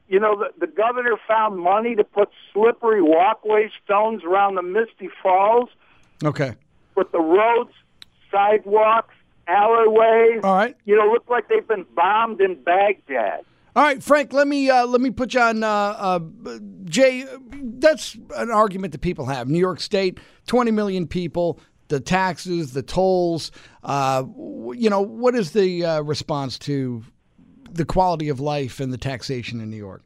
You 0.08 0.22
know, 0.22 0.40
the, 0.40 0.66
the 0.66 0.72
governor 0.72 1.18
found 1.28 1.60
money 1.60 1.94
to 1.96 2.06
put 2.06 2.30
slippery 2.54 3.02
walkway 3.02 3.70
stones 3.84 4.24
around 4.24 4.56
the 4.56 4.62
Misty 4.62 5.10
Falls. 5.22 5.68
Okay. 6.24 6.54
But 6.96 7.12
the 7.12 7.20
roads, 7.20 7.74
sidewalks, 8.32 9.14
alleyways, 9.50 10.40
all 10.42 10.56
right, 10.56 10.78
you 10.86 10.96
know, 10.96 11.12
look 11.12 11.30
like 11.30 11.50
they've 11.50 11.68
been 11.68 11.86
bombed 11.98 12.40
in 12.40 12.56
Baghdad. 12.64 13.42
All 13.76 13.84
right, 13.84 14.02
Frank. 14.02 14.32
Let 14.32 14.48
me 14.48 14.70
uh, 14.70 14.86
let 14.88 15.02
me 15.02 15.12
put 15.12 15.34
you 15.34 15.42
on. 15.42 15.64
Uh, 15.64 15.68
uh, 15.68 16.20
Jay, 16.86 17.26
that's 17.52 18.18
an 18.38 18.52
argument 18.52 18.94
that 18.94 19.02
people 19.02 19.26
have. 19.26 19.50
New 19.50 19.60
York 19.60 19.82
State, 19.82 20.22
twenty 20.48 20.72
million 20.72 21.08
people, 21.08 21.60
the 21.88 22.00
taxes, 22.00 22.73
the 22.73 22.82
tolls. 22.84 23.52
Uh, 23.84 24.23
you 24.73 24.89
know, 24.89 25.02
what 25.02 25.36
is 25.36 25.52
the 25.52 25.86
uh, 25.86 26.02
response 26.02 26.58
to 26.60 27.04
the 27.71 27.86
quality 27.86 28.30
of 28.30 28.39
life 28.39 28.80
and 28.80 28.91
the 28.91 28.97
taxation 28.97 29.62
in 29.62 29.69
New 29.69 29.78
York? 29.78 30.04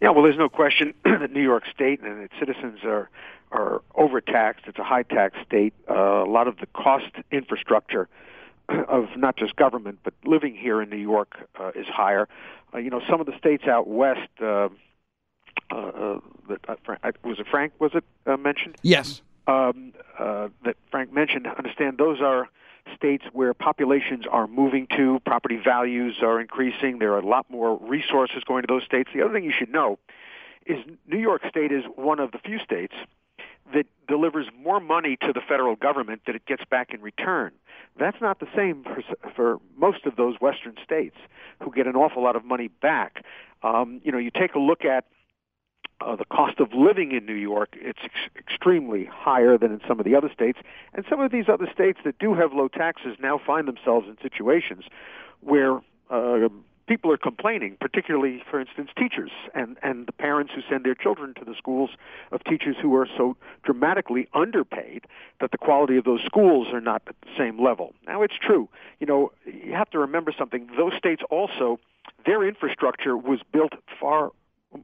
Yeah, 0.00 0.10
well, 0.10 0.24
there's 0.24 0.38
no 0.38 0.48
question 0.48 0.94
that 1.04 1.32
New 1.32 1.42
York 1.42 1.64
State 1.72 2.00
and 2.00 2.22
its 2.22 2.34
citizens 2.38 2.80
are 2.84 3.08
are 3.52 3.82
overtaxed. 3.96 4.64
It's 4.66 4.78
a 4.78 4.84
high 4.84 5.02
tax 5.02 5.36
state. 5.46 5.74
Uh, 5.88 6.24
a 6.24 6.30
lot 6.30 6.48
of 6.48 6.56
the 6.56 6.66
cost 6.74 7.12
infrastructure 7.30 8.08
of 8.88 9.08
not 9.16 9.36
just 9.36 9.56
government 9.56 9.98
but 10.02 10.14
living 10.24 10.56
here 10.56 10.80
in 10.80 10.88
New 10.88 10.96
York 10.96 11.36
uh, 11.60 11.70
is 11.74 11.86
higher. 11.86 12.28
Uh, 12.72 12.78
you 12.78 12.88
know, 12.88 13.02
some 13.08 13.20
of 13.20 13.26
the 13.26 13.36
states 13.38 13.64
out 13.66 13.88
west. 13.88 14.28
Uh, 14.40 14.68
uh, 15.70 15.76
uh, 15.76 16.20
that 16.48 16.60
uh, 16.68 17.12
was 17.24 17.38
it 17.38 17.46
Frank? 17.50 17.72
Was 17.78 17.92
it 17.94 18.04
uh, 18.26 18.36
mentioned? 18.36 18.76
Yes 18.82 19.22
um, 19.46 19.92
uh, 20.18 20.48
that 20.64 20.76
Frank 20.90 21.12
mentioned, 21.12 21.46
understand 21.46 21.98
those 21.98 22.20
are 22.20 22.48
states 22.94 23.24
where 23.32 23.54
populations 23.54 24.24
are 24.30 24.46
moving 24.46 24.86
to, 24.96 25.20
property 25.24 25.56
values 25.62 26.16
are 26.22 26.40
increasing, 26.40 26.98
there 26.98 27.12
are 27.12 27.18
a 27.18 27.26
lot 27.26 27.48
more 27.48 27.78
resources 27.78 28.42
going 28.44 28.62
to 28.62 28.66
those 28.66 28.84
states. 28.84 29.10
The 29.14 29.22
other 29.22 29.32
thing 29.32 29.44
you 29.44 29.52
should 29.56 29.70
know 29.70 29.98
is 30.66 30.78
New 31.06 31.18
York 31.18 31.42
State 31.48 31.72
is 31.72 31.84
one 31.96 32.20
of 32.20 32.32
the 32.32 32.38
few 32.38 32.58
states 32.58 32.94
that 33.72 33.86
delivers 34.08 34.46
more 34.58 34.80
money 34.80 35.16
to 35.16 35.32
the 35.32 35.40
federal 35.40 35.76
government 35.76 36.22
that 36.26 36.34
it 36.34 36.44
gets 36.46 36.64
back 36.64 36.92
in 36.92 37.00
return. 37.00 37.52
That's 37.98 38.20
not 38.20 38.40
the 38.40 38.48
same 38.54 38.84
for, 38.84 39.02
for 39.34 39.60
most 39.76 40.06
of 40.06 40.16
those 40.16 40.36
Western 40.40 40.74
states 40.84 41.16
who 41.60 41.72
get 41.72 41.86
an 41.86 41.96
awful 41.96 42.22
lot 42.22 42.36
of 42.36 42.44
money 42.44 42.68
back. 42.68 43.24
Um, 43.62 44.00
you 44.04 44.12
know, 44.12 44.18
you 44.18 44.30
take 44.30 44.54
a 44.54 44.58
look 44.58 44.84
at 44.84 45.04
uh, 46.02 46.16
the 46.16 46.24
cost 46.26 46.60
of 46.60 46.72
living 46.74 47.12
in 47.12 47.26
New 47.26 47.34
York, 47.34 47.76
it's 47.80 48.00
ex- 48.02 48.30
extremely 48.36 49.04
higher 49.04 49.56
than 49.56 49.72
in 49.72 49.80
some 49.86 49.98
of 49.98 50.04
the 50.04 50.14
other 50.14 50.30
states. 50.32 50.58
And 50.94 51.04
some 51.08 51.20
of 51.20 51.30
these 51.30 51.48
other 51.48 51.68
states 51.72 52.00
that 52.04 52.18
do 52.18 52.34
have 52.34 52.52
low 52.52 52.68
taxes 52.68 53.16
now 53.20 53.38
find 53.38 53.66
themselves 53.68 54.06
in 54.08 54.16
situations 54.22 54.84
where 55.40 55.80
uh, 56.10 56.48
people 56.86 57.10
are 57.10 57.16
complaining, 57.16 57.76
particularly, 57.80 58.42
for 58.50 58.60
instance, 58.60 58.90
teachers 58.98 59.30
and, 59.54 59.78
and 59.82 60.06
the 60.06 60.12
parents 60.12 60.52
who 60.54 60.60
send 60.68 60.84
their 60.84 60.94
children 60.94 61.34
to 61.34 61.44
the 61.44 61.54
schools 61.56 61.90
of 62.32 62.42
teachers 62.44 62.76
who 62.80 62.94
are 62.94 63.08
so 63.16 63.36
dramatically 63.62 64.28
underpaid 64.34 65.06
that 65.40 65.50
the 65.52 65.58
quality 65.58 65.96
of 65.96 66.04
those 66.04 66.22
schools 66.22 66.68
are 66.72 66.80
not 66.80 67.02
at 67.06 67.14
the 67.22 67.28
same 67.38 67.62
level. 67.62 67.94
Now, 68.06 68.22
it's 68.22 68.36
true. 68.40 68.68
You 69.00 69.06
know, 69.06 69.32
you 69.46 69.72
have 69.72 69.90
to 69.90 69.98
remember 69.98 70.32
something. 70.36 70.68
Those 70.76 70.94
states 70.94 71.22
also, 71.30 71.78
their 72.26 72.46
infrastructure 72.46 73.16
was 73.16 73.40
built 73.52 73.72
far 74.00 74.32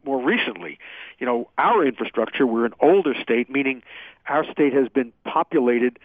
more 0.05 0.23
recently. 0.23 0.79
You 1.19 1.27
know, 1.27 1.49
our 1.59 1.85
infrastructure, 1.85 2.47
we're 2.47 2.67
an 2.67 2.75
older 2.81 3.15
state, 3.21 3.51
meaning 3.51 3.83
our 4.27 4.45
state 4.51 4.73
has 4.73 4.89
been 4.89 5.13
populated 5.25 5.99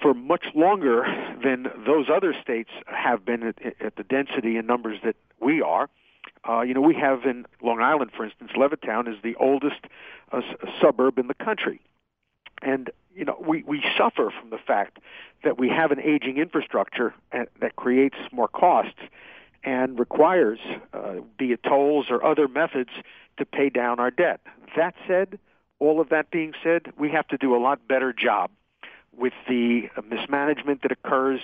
for 0.00 0.14
much 0.14 0.46
longer 0.54 1.04
than 1.42 1.70
those 1.86 2.06
other 2.08 2.34
states 2.40 2.70
have 2.86 3.24
been 3.24 3.42
at, 3.42 3.56
at 3.80 3.96
the 3.96 4.02
density 4.02 4.56
and 4.56 4.66
numbers 4.66 4.98
that 5.04 5.16
we 5.40 5.60
are. 5.60 5.88
Uh, 6.48 6.62
you 6.62 6.72
know, 6.72 6.80
we 6.80 6.94
have 6.94 7.24
in 7.24 7.44
Long 7.62 7.80
Island, 7.80 8.12
for 8.16 8.24
instance, 8.24 8.52
Levittown 8.56 9.08
is 9.08 9.16
the 9.22 9.34
oldest 9.36 9.80
uh, 10.32 10.40
suburb 10.80 11.18
in 11.18 11.26
the 11.26 11.34
country. 11.34 11.80
And, 12.62 12.90
you 13.14 13.24
know, 13.24 13.36
we, 13.46 13.62
we 13.64 13.82
suffer 13.96 14.32
from 14.38 14.50
the 14.50 14.58
fact 14.58 14.98
that 15.44 15.58
we 15.58 15.68
have 15.68 15.90
an 15.90 16.00
aging 16.00 16.38
infrastructure 16.38 17.14
uh, 17.32 17.44
that 17.60 17.76
creates 17.76 18.16
more 18.32 18.48
costs 18.48 19.00
and 19.64 19.98
requires, 19.98 20.58
uh, 20.92 21.16
be 21.38 21.52
it 21.52 21.62
tolls 21.62 22.06
or 22.10 22.24
other 22.24 22.48
methods, 22.48 22.90
to 23.38 23.44
pay 23.44 23.68
down 23.68 24.00
our 24.00 24.10
debt. 24.10 24.40
That 24.76 24.94
said, 25.06 25.38
all 25.78 26.00
of 26.00 26.10
that 26.10 26.30
being 26.30 26.52
said, 26.62 26.92
we 26.98 27.10
have 27.10 27.26
to 27.28 27.38
do 27.38 27.54
a 27.54 27.58
lot 27.58 27.86
better 27.88 28.12
job 28.12 28.50
with 29.16 29.32
the 29.48 29.88
mismanagement 30.08 30.82
that 30.82 30.92
occurs 30.92 31.40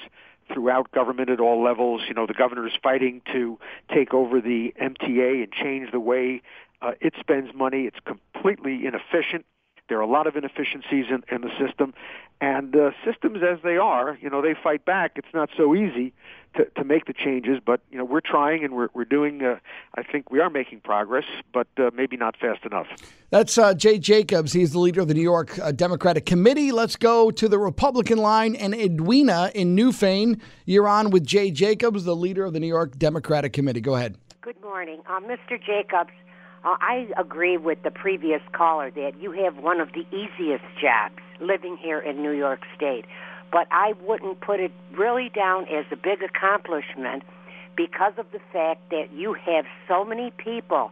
throughout 0.52 0.92
government 0.92 1.30
at 1.30 1.40
all 1.40 1.62
levels. 1.62 2.02
You 2.08 2.14
know, 2.14 2.26
the 2.26 2.34
governor 2.34 2.66
is 2.66 2.74
fighting 2.82 3.22
to 3.32 3.58
take 3.92 4.14
over 4.14 4.40
the 4.40 4.74
MTA 4.80 5.42
and 5.42 5.52
change 5.52 5.90
the 5.90 6.00
way 6.00 6.42
uh, 6.82 6.92
it 7.00 7.14
spends 7.18 7.54
money. 7.54 7.84
It's 7.84 7.98
completely 8.04 8.86
inefficient. 8.86 9.44
There 9.88 9.98
are 9.98 10.02
a 10.02 10.06
lot 10.06 10.26
of 10.26 10.36
inefficiencies 10.36 11.06
in, 11.10 11.22
in 11.30 11.42
the 11.42 11.50
system, 11.58 11.94
and 12.40 12.76
uh, 12.76 12.90
systems 13.04 13.38
as 13.42 13.58
they 13.62 13.76
are, 13.76 14.18
you 14.20 14.28
know, 14.28 14.42
they 14.42 14.54
fight 14.62 14.84
back. 14.84 15.12
It's 15.16 15.32
not 15.32 15.48
so 15.56 15.74
easy 15.74 16.12
to, 16.56 16.64
to 16.76 16.84
make 16.84 17.06
the 17.06 17.12
changes, 17.12 17.58
but 17.64 17.80
you 17.90 17.98
know, 17.98 18.04
we're 18.04 18.20
trying 18.20 18.64
and 18.64 18.74
we're 18.74 18.88
we're 18.92 19.04
doing. 19.04 19.42
Uh, 19.42 19.58
I 19.96 20.02
think 20.02 20.30
we 20.30 20.40
are 20.40 20.50
making 20.50 20.80
progress, 20.80 21.24
but 21.52 21.66
uh, 21.78 21.90
maybe 21.94 22.16
not 22.16 22.36
fast 22.36 22.64
enough. 22.64 22.86
That's 23.30 23.56
uh, 23.56 23.74
Jay 23.74 23.98
Jacobs. 23.98 24.52
He's 24.52 24.72
the 24.72 24.78
leader 24.78 25.00
of 25.00 25.08
the 25.08 25.14
New 25.14 25.22
York 25.22 25.58
uh, 25.58 25.72
Democratic 25.72 26.26
Committee. 26.26 26.72
Let's 26.72 26.96
go 26.96 27.30
to 27.30 27.48
the 27.48 27.58
Republican 27.58 28.18
line 28.18 28.54
and 28.54 28.74
Edwina 28.74 29.50
in 29.54 29.74
Newfane. 29.74 30.40
You're 30.66 30.88
on 30.88 31.10
with 31.10 31.26
Jay 31.26 31.50
Jacobs, 31.50 32.04
the 32.04 32.16
leader 32.16 32.44
of 32.44 32.52
the 32.52 32.60
New 32.60 32.66
York 32.68 32.98
Democratic 32.98 33.52
Committee. 33.52 33.80
Go 33.80 33.94
ahead. 33.94 34.16
Good 34.42 34.60
morning. 34.62 35.00
Uh, 35.08 35.20
Mr. 35.20 35.60
Jacobs, 35.60 36.12
uh, 36.64 36.76
I 36.80 37.08
agree 37.18 37.56
with 37.56 37.82
the 37.82 37.90
previous 37.90 38.42
caller 38.52 38.90
that 38.90 39.20
you 39.20 39.32
have 39.32 39.56
one 39.56 39.80
of 39.80 39.88
the 39.92 40.04
easiest 40.14 40.64
jobs 40.80 41.20
living 41.40 41.76
here 41.76 41.98
in 41.98 42.22
New 42.22 42.32
York 42.32 42.60
State. 42.74 43.04
But 43.52 43.68
I 43.70 43.94
wouldn't 44.06 44.40
put 44.40 44.60
it 44.60 44.72
really 44.96 45.30
down 45.34 45.66
as 45.68 45.84
a 45.90 45.96
big 45.96 46.22
accomplishment 46.22 47.22
because 47.76 48.14
of 48.18 48.26
the 48.32 48.40
fact 48.52 48.90
that 48.90 49.12
you 49.12 49.34
have 49.34 49.64
so 49.86 50.04
many 50.04 50.32
people 50.36 50.90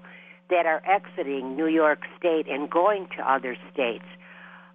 that 0.51 0.67
are 0.67 0.83
exiting 0.87 1.57
New 1.57 1.67
York 1.67 2.01
State 2.19 2.47
and 2.49 2.71
going 2.71 3.09
to 3.17 3.31
other 3.31 3.57
states. 3.73 4.05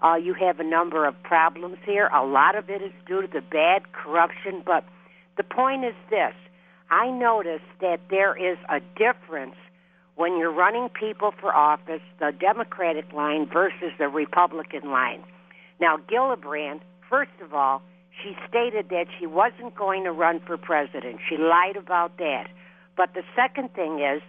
Uh, 0.04 0.16
you 0.16 0.34
have 0.34 0.60
a 0.60 0.64
number 0.64 1.06
of 1.06 1.22
problems 1.24 1.78
here. 1.86 2.08
A 2.08 2.26
lot 2.26 2.56
of 2.56 2.70
it 2.70 2.82
is 2.82 2.92
due 3.06 3.22
to 3.22 3.28
the 3.28 3.42
bad 3.42 3.92
corruption, 3.92 4.64
but 4.66 4.86
the 5.38 5.44
point 5.44 5.86
is 5.86 5.96
this. 6.10 6.34
I 6.90 7.12
noticed 7.12 7.70
that 7.82 8.00
there 8.10 8.36
is 8.36 8.58
a 8.68 8.80
difference 8.98 9.56
when 10.16 10.38
you're 10.38 10.52
running 10.52 10.90
people 10.90 11.34
for 11.40 11.54
office, 11.54 12.02
the 12.20 12.34
Democratic 12.38 13.14
line 13.14 13.46
versus 13.46 13.92
the 13.98 14.08
Republican 14.08 14.92
line. 14.92 15.24
Now, 15.80 15.98
Gillibrand, 15.98 16.82
first 17.10 17.32
of 17.42 17.54
all, 17.54 17.82
she 18.22 18.36
stated 18.48 18.90
that 18.90 19.06
she 19.18 19.26
wasn't 19.26 19.76
going 19.76 20.04
to 20.04 20.12
run 20.12 20.42
for 20.46 20.58
president. 20.58 21.20
She 21.28 21.38
lied 21.38 21.78
about 21.78 22.18
that. 22.18 22.48
But 22.98 23.14
the 23.14 23.24
second 23.36 23.74
thing 23.74 24.00
is, 24.00 24.22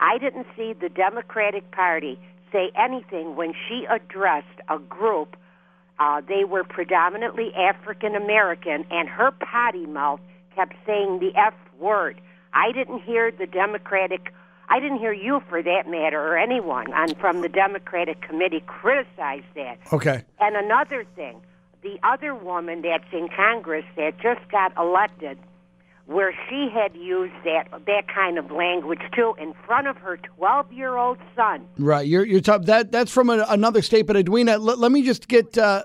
I 0.00 0.18
didn't 0.18 0.46
see 0.56 0.72
the 0.72 0.88
Democratic 0.88 1.70
Party 1.70 2.18
say 2.52 2.70
anything 2.74 3.36
when 3.36 3.52
she 3.68 3.86
addressed 3.90 4.60
a 4.68 4.78
group. 4.78 5.36
Uh, 5.98 6.22
they 6.26 6.44
were 6.44 6.64
predominantly 6.64 7.52
African 7.54 8.14
American, 8.14 8.84
and 8.90 9.08
her 9.08 9.30
potty 9.32 9.86
mouth 9.86 10.20
kept 10.54 10.74
saying 10.86 11.18
the 11.20 11.32
F 11.38 11.54
word. 11.78 12.20
I 12.54 12.72
didn't 12.72 13.02
hear 13.02 13.30
the 13.30 13.46
Democratic 13.46 14.32
I 14.68 14.80
didn't 14.80 14.98
hear 14.98 15.12
you, 15.12 15.40
for 15.48 15.62
that 15.62 15.88
matter, 15.88 16.20
or 16.20 16.36
anyone 16.36 16.92
on 16.92 17.14
from 17.16 17.40
the 17.40 17.48
Democratic 17.48 18.20
committee 18.20 18.64
criticize 18.66 19.44
that. 19.54 19.78
Okay. 19.92 20.24
And 20.40 20.56
another 20.56 21.04
thing, 21.14 21.40
the 21.82 21.98
other 22.02 22.34
woman 22.34 22.82
that's 22.82 23.04
in 23.12 23.28
Congress 23.28 23.84
that 23.96 24.18
just 24.20 24.48
got 24.50 24.72
elected, 24.76 25.38
where 26.06 26.32
she 26.48 26.68
had 26.72 26.96
used 26.96 27.34
that 27.44 27.68
that 27.86 28.08
kind 28.12 28.38
of 28.38 28.50
language 28.50 29.00
too 29.14 29.34
in 29.40 29.54
front 29.66 29.86
of 29.88 29.96
her 29.98 30.18
12-year-old 30.38 31.18
son. 31.34 31.66
Right. 31.78 32.06
You're 32.06 32.24
you're 32.24 32.40
top, 32.40 32.64
that 32.66 32.92
that's 32.92 33.10
from 33.10 33.30
a, 33.30 33.44
another 33.48 33.82
state, 33.82 34.06
but 34.06 34.16
Edwina, 34.16 34.58
let, 34.58 34.78
let 34.78 34.92
me 34.92 35.02
just 35.02 35.28
get. 35.28 35.56
Uh, 35.58 35.84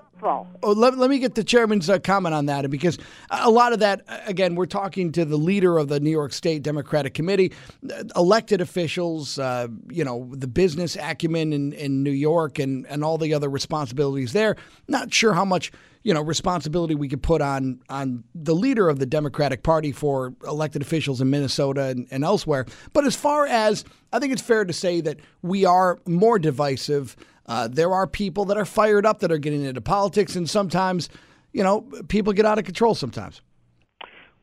Oh, 0.62 0.72
let, 0.72 0.96
let 0.96 1.10
me 1.10 1.18
get 1.18 1.34
the 1.34 1.42
chairman's 1.42 1.90
uh, 1.90 1.98
comment 1.98 2.32
on 2.32 2.46
that 2.46 2.70
because 2.70 2.96
a 3.30 3.50
lot 3.50 3.72
of 3.72 3.80
that, 3.80 4.02
again, 4.26 4.54
we're 4.54 4.66
talking 4.66 5.10
to 5.12 5.24
the 5.24 5.36
leader 5.36 5.78
of 5.78 5.88
the 5.88 5.98
New 5.98 6.10
York 6.10 6.32
State 6.32 6.62
Democratic 6.62 7.12
Committee, 7.12 7.52
uh, 7.92 8.04
elected 8.14 8.60
officials, 8.60 9.40
uh, 9.40 9.66
you 9.90 10.04
know, 10.04 10.30
the 10.32 10.46
business 10.46 10.96
acumen 10.96 11.52
in, 11.52 11.72
in 11.72 12.04
New 12.04 12.12
York 12.12 12.60
and, 12.60 12.86
and 12.86 13.02
all 13.02 13.18
the 13.18 13.34
other 13.34 13.48
responsibilities 13.48 14.32
there. 14.32 14.56
Not 14.86 15.12
sure 15.12 15.32
how 15.34 15.44
much, 15.44 15.72
you 16.04 16.14
know, 16.14 16.22
responsibility 16.22 16.94
we 16.94 17.08
could 17.08 17.22
put 17.22 17.42
on 17.42 17.80
on 17.88 18.22
the 18.34 18.54
leader 18.54 18.88
of 18.88 19.00
the 19.00 19.06
Democratic 19.06 19.64
Party 19.64 19.90
for 19.90 20.34
elected 20.46 20.82
officials 20.82 21.20
in 21.20 21.30
Minnesota 21.30 21.86
and, 21.86 22.06
and 22.12 22.22
elsewhere. 22.22 22.66
But 22.92 23.06
as 23.06 23.16
far 23.16 23.46
as, 23.46 23.84
I 24.12 24.20
think 24.20 24.32
it's 24.32 24.42
fair 24.42 24.64
to 24.64 24.72
say 24.72 25.00
that 25.00 25.18
we 25.42 25.64
are 25.64 25.98
more 26.06 26.38
divisive 26.38 27.16
uh, 27.46 27.68
there 27.68 27.92
are 27.92 28.06
people 28.06 28.44
that 28.46 28.56
are 28.56 28.64
fired 28.64 29.06
up 29.06 29.20
that 29.20 29.32
are 29.32 29.38
getting 29.38 29.64
into 29.64 29.80
politics, 29.80 30.36
and 30.36 30.48
sometimes, 30.48 31.08
you 31.52 31.62
know, 31.62 31.82
people 32.08 32.32
get 32.32 32.46
out 32.46 32.58
of 32.58 32.64
control 32.64 32.94
sometimes. 32.94 33.42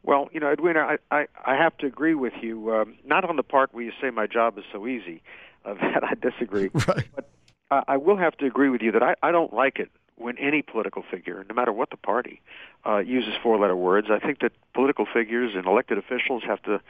Well, 0.03 0.29
you 0.31 0.39
know, 0.39 0.51
Edwina, 0.51 0.79
I, 0.79 0.97
I, 1.11 1.27
I 1.45 1.55
have 1.55 1.77
to 1.79 1.85
agree 1.85 2.15
with 2.15 2.33
you. 2.41 2.73
Um, 2.73 2.95
not 3.05 3.25
on 3.25 3.35
the 3.35 3.43
part 3.43 3.73
where 3.73 3.83
you 3.83 3.91
say 4.01 4.09
my 4.09 4.27
job 4.27 4.57
is 4.57 4.63
so 4.71 4.87
easy. 4.87 5.21
Uh, 5.65 5.73
that 5.93 6.03
I 6.03 6.13
disagree. 6.15 6.69
Right. 6.87 7.05
But 7.15 7.29
uh, 7.71 7.81
I 7.87 7.97
will 7.97 8.17
have 8.17 8.35
to 8.37 8.45
agree 8.45 8.69
with 8.69 8.81
you 8.81 8.91
that 8.93 9.03
I, 9.03 9.15
I 9.21 9.31
don't 9.31 9.53
like 9.53 9.77
it 9.79 9.91
when 10.15 10.37
any 10.37 10.61
political 10.61 11.03
figure, 11.09 11.45
no 11.47 11.55
matter 11.55 11.71
what 11.71 11.91
the 11.91 11.97
party, 11.97 12.41
uh, 12.85 12.97
uses 12.97 13.33
four-letter 13.41 13.75
words. 13.75 14.07
I 14.09 14.19
think 14.19 14.39
that 14.39 14.51
political 14.73 15.05
figures 15.05 15.53
and 15.55 15.65
elected 15.65 15.97
officials 15.97 16.43
have 16.43 16.61
to 16.63 16.81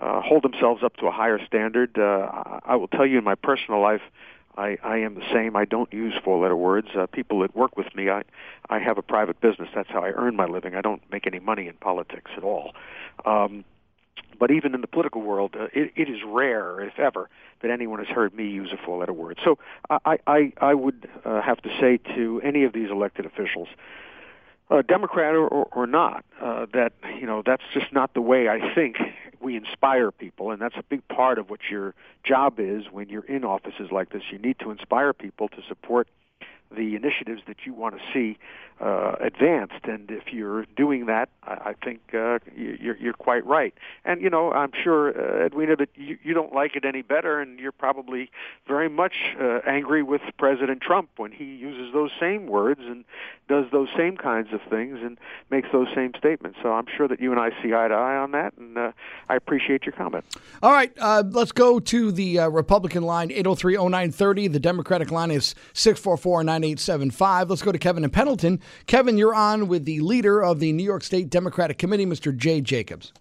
uh, 0.00 0.20
hold 0.20 0.42
themselves 0.42 0.82
up 0.82 0.96
to 0.96 1.06
a 1.06 1.10
higher 1.10 1.38
standard. 1.46 1.98
Uh, 1.98 2.28
I, 2.32 2.60
I 2.64 2.76
will 2.76 2.88
tell 2.88 3.06
you 3.06 3.18
in 3.18 3.24
my 3.24 3.34
personal 3.34 3.80
life, 3.80 4.02
I, 4.56 4.78
I 4.82 4.98
am 4.98 5.14
the 5.14 5.26
same. 5.32 5.56
I 5.56 5.64
don't 5.64 5.92
use 5.92 6.14
four-letter 6.24 6.56
words. 6.56 6.88
Uh, 6.96 7.06
people 7.06 7.40
that 7.40 7.54
work 7.54 7.76
with 7.76 7.94
me, 7.94 8.08
I, 8.10 8.22
I 8.68 8.78
have 8.78 8.98
a 8.98 9.02
private 9.02 9.40
business. 9.40 9.68
That's 9.74 9.88
how 9.88 10.02
I 10.02 10.10
earn 10.10 10.36
my 10.36 10.46
living. 10.46 10.74
I 10.74 10.80
don't 10.80 11.02
make 11.10 11.26
any 11.26 11.38
money 11.38 11.66
in 11.66 11.74
politics 11.74 12.30
at 12.36 12.42
all. 12.42 12.72
Um, 13.24 13.64
but 14.38 14.50
even 14.50 14.74
in 14.74 14.80
the 14.80 14.86
political 14.86 15.22
world, 15.22 15.54
uh, 15.58 15.64
it, 15.72 15.92
it 15.96 16.08
is 16.08 16.20
rare, 16.26 16.80
if 16.80 16.98
ever, 16.98 17.28
that 17.62 17.70
anyone 17.70 17.98
has 17.98 18.08
heard 18.08 18.34
me 18.34 18.48
use 18.48 18.70
a 18.72 18.84
four-letter 18.84 19.12
word. 19.12 19.38
So 19.44 19.58
I, 19.88 20.18
I, 20.26 20.52
I 20.60 20.74
would 20.74 21.08
uh, 21.24 21.40
have 21.42 21.60
to 21.62 21.70
say 21.80 21.98
to 22.14 22.40
any 22.44 22.64
of 22.64 22.72
these 22.72 22.90
elected 22.90 23.26
officials, 23.26 23.68
uh, 24.70 24.82
Democrat 24.82 25.34
or, 25.34 25.48
or, 25.48 25.86
not, 25.86 26.24
uh, 26.40 26.66
that 26.72 26.92
you 27.20 27.26
know 27.26 27.42
that's 27.44 27.62
just 27.72 27.92
not 27.92 28.14
the 28.14 28.20
way 28.20 28.48
I 28.48 28.74
think 28.74 28.96
we 29.40 29.56
inspire 29.56 30.10
people, 30.10 30.50
and 30.50 30.60
that's 30.60 30.76
a 30.76 30.82
big 30.82 31.06
part 31.08 31.38
of 31.38 31.50
what 31.50 31.60
your 31.70 31.94
job 32.24 32.58
is 32.58 32.84
when 32.90 33.08
you're 33.08 33.24
in 33.24 33.44
offices 33.44 33.90
like 33.92 34.10
this. 34.10 34.22
You 34.30 34.38
need 34.38 34.58
to 34.60 34.70
inspire 34.70 35.12
people 35.12 35.48
to 35.48 35.62
support 35.68 36.08
the 36.70 36.96
initiatives 36.96 37.42
that 37.46 37.58
you 37.64 37.72
want 37.72 37.96
to 37.96 38.02
see 38.12 38.38
uh, 38.80 39.14
advanced. 39.20 39.84
And 39.84 40.10
if 40.10 40.32
you're 40.32 40.66
doing 40.76 41.06
that, 41.06 41.30
I, 41.42 41.70
I 41.70 41.74
think 41.82 42.00
uh, 42.12 42.38
you're, 42.54 42.96
you're 42.96 43.14
quite 43.14 43.46
right. 43.46 43.74
And 44.04 44.20
you 44.20 44.28
know, 44.28 44.52
I'm 44.52 44.72
sure 44.82 45.08
uh, 45.08 45.46
Edwina 45.46 45.76
that 45.76 45.88
you, 45.94 46.18
you 46.22 46.34
don't 46.34 46.52
like 46.52 46.76
it 46.76 46.84
any 46.84 47.02
better, 47.02 47.40
and 47.40 47.58
you're 47.58 47.72
probably 47.72 48.30
very 48.66 48.88
much 48.88 49.14
uh, 49.40 49.60
angry 49.66 50.02
with 50.02 50.20
President 50.38 50.82
Trump 50.82 51.08
when 51.16 51.32
he 51.32 51.44
uses 51.44 51.92
those 51.92 52.10
same 52.20 52.46
words 52.46 52.80
and 52.82 53.04
does 53.48 53.64
those 53.70 53.88
same 53.96 54.16
kinds 54.16 54.52
of 54.52 54.60
things 54.68 54.98
and 55.00 55.16
makes 55.50 55.68
those 55.72 55.88
same 55.94 56.12
statements. 56.18 56.58
So 56.62 56.72
I'm 56.72 56.86
sure 56.96 57.08
that 57.08 57.20
you 57.20 57.30
and 57.30 57.40
I 57.40 57.50
see 57.62 57.72
eye 57.72 57.88
to 57.88 57.94
eye 57.94 58.16
on 58.16 58.32
that, 58.32 58.54
and 58.58 58.76
uh, 58.76 58.92
I 59.28 59.36
appreciate 59.36 59.86
your 59.86 59.92
comment. 59.92 60.24
All 60.62 60.72
right, 60.72 60.92
uh, 61.00 61.22
let's 61.30 61.52
go 61.52 61.80
to 61.80 62.12
the 62.12 62.40
uh, 62.40 62.48
Republican 62.48 63.04
line, 63.04 63.30
803-0930. 63.30 64.52
The 64.52 64.60
Democratic 64.60 65.10
line 65.10 65.30
is 65.30 65.54
644-9875. 66.62 67.50
Let's 67.50 67.62
go 67.62 67.72
to 67.72 67.78
Kevin 67.78 68.04
in 68.04 68.10
Pendleton. 68.10 68.60
Kevin, 68.86 69.18
you're 69.18 69.34
on 69.34 69.68
with 69.68 69.84
the 69.84 70.00
leader 70.00 70.42
of 70.42 70.60
the 70.60 70.72
New 70.72 70.84
York 70.84 71.02
State 71.02 71.30
Democratic 71.30 71.78
Committee, 71.78 72.06
Mr. 72.06 72.36
Jay 72.36 72.60
Jacobs. 72.60 73.12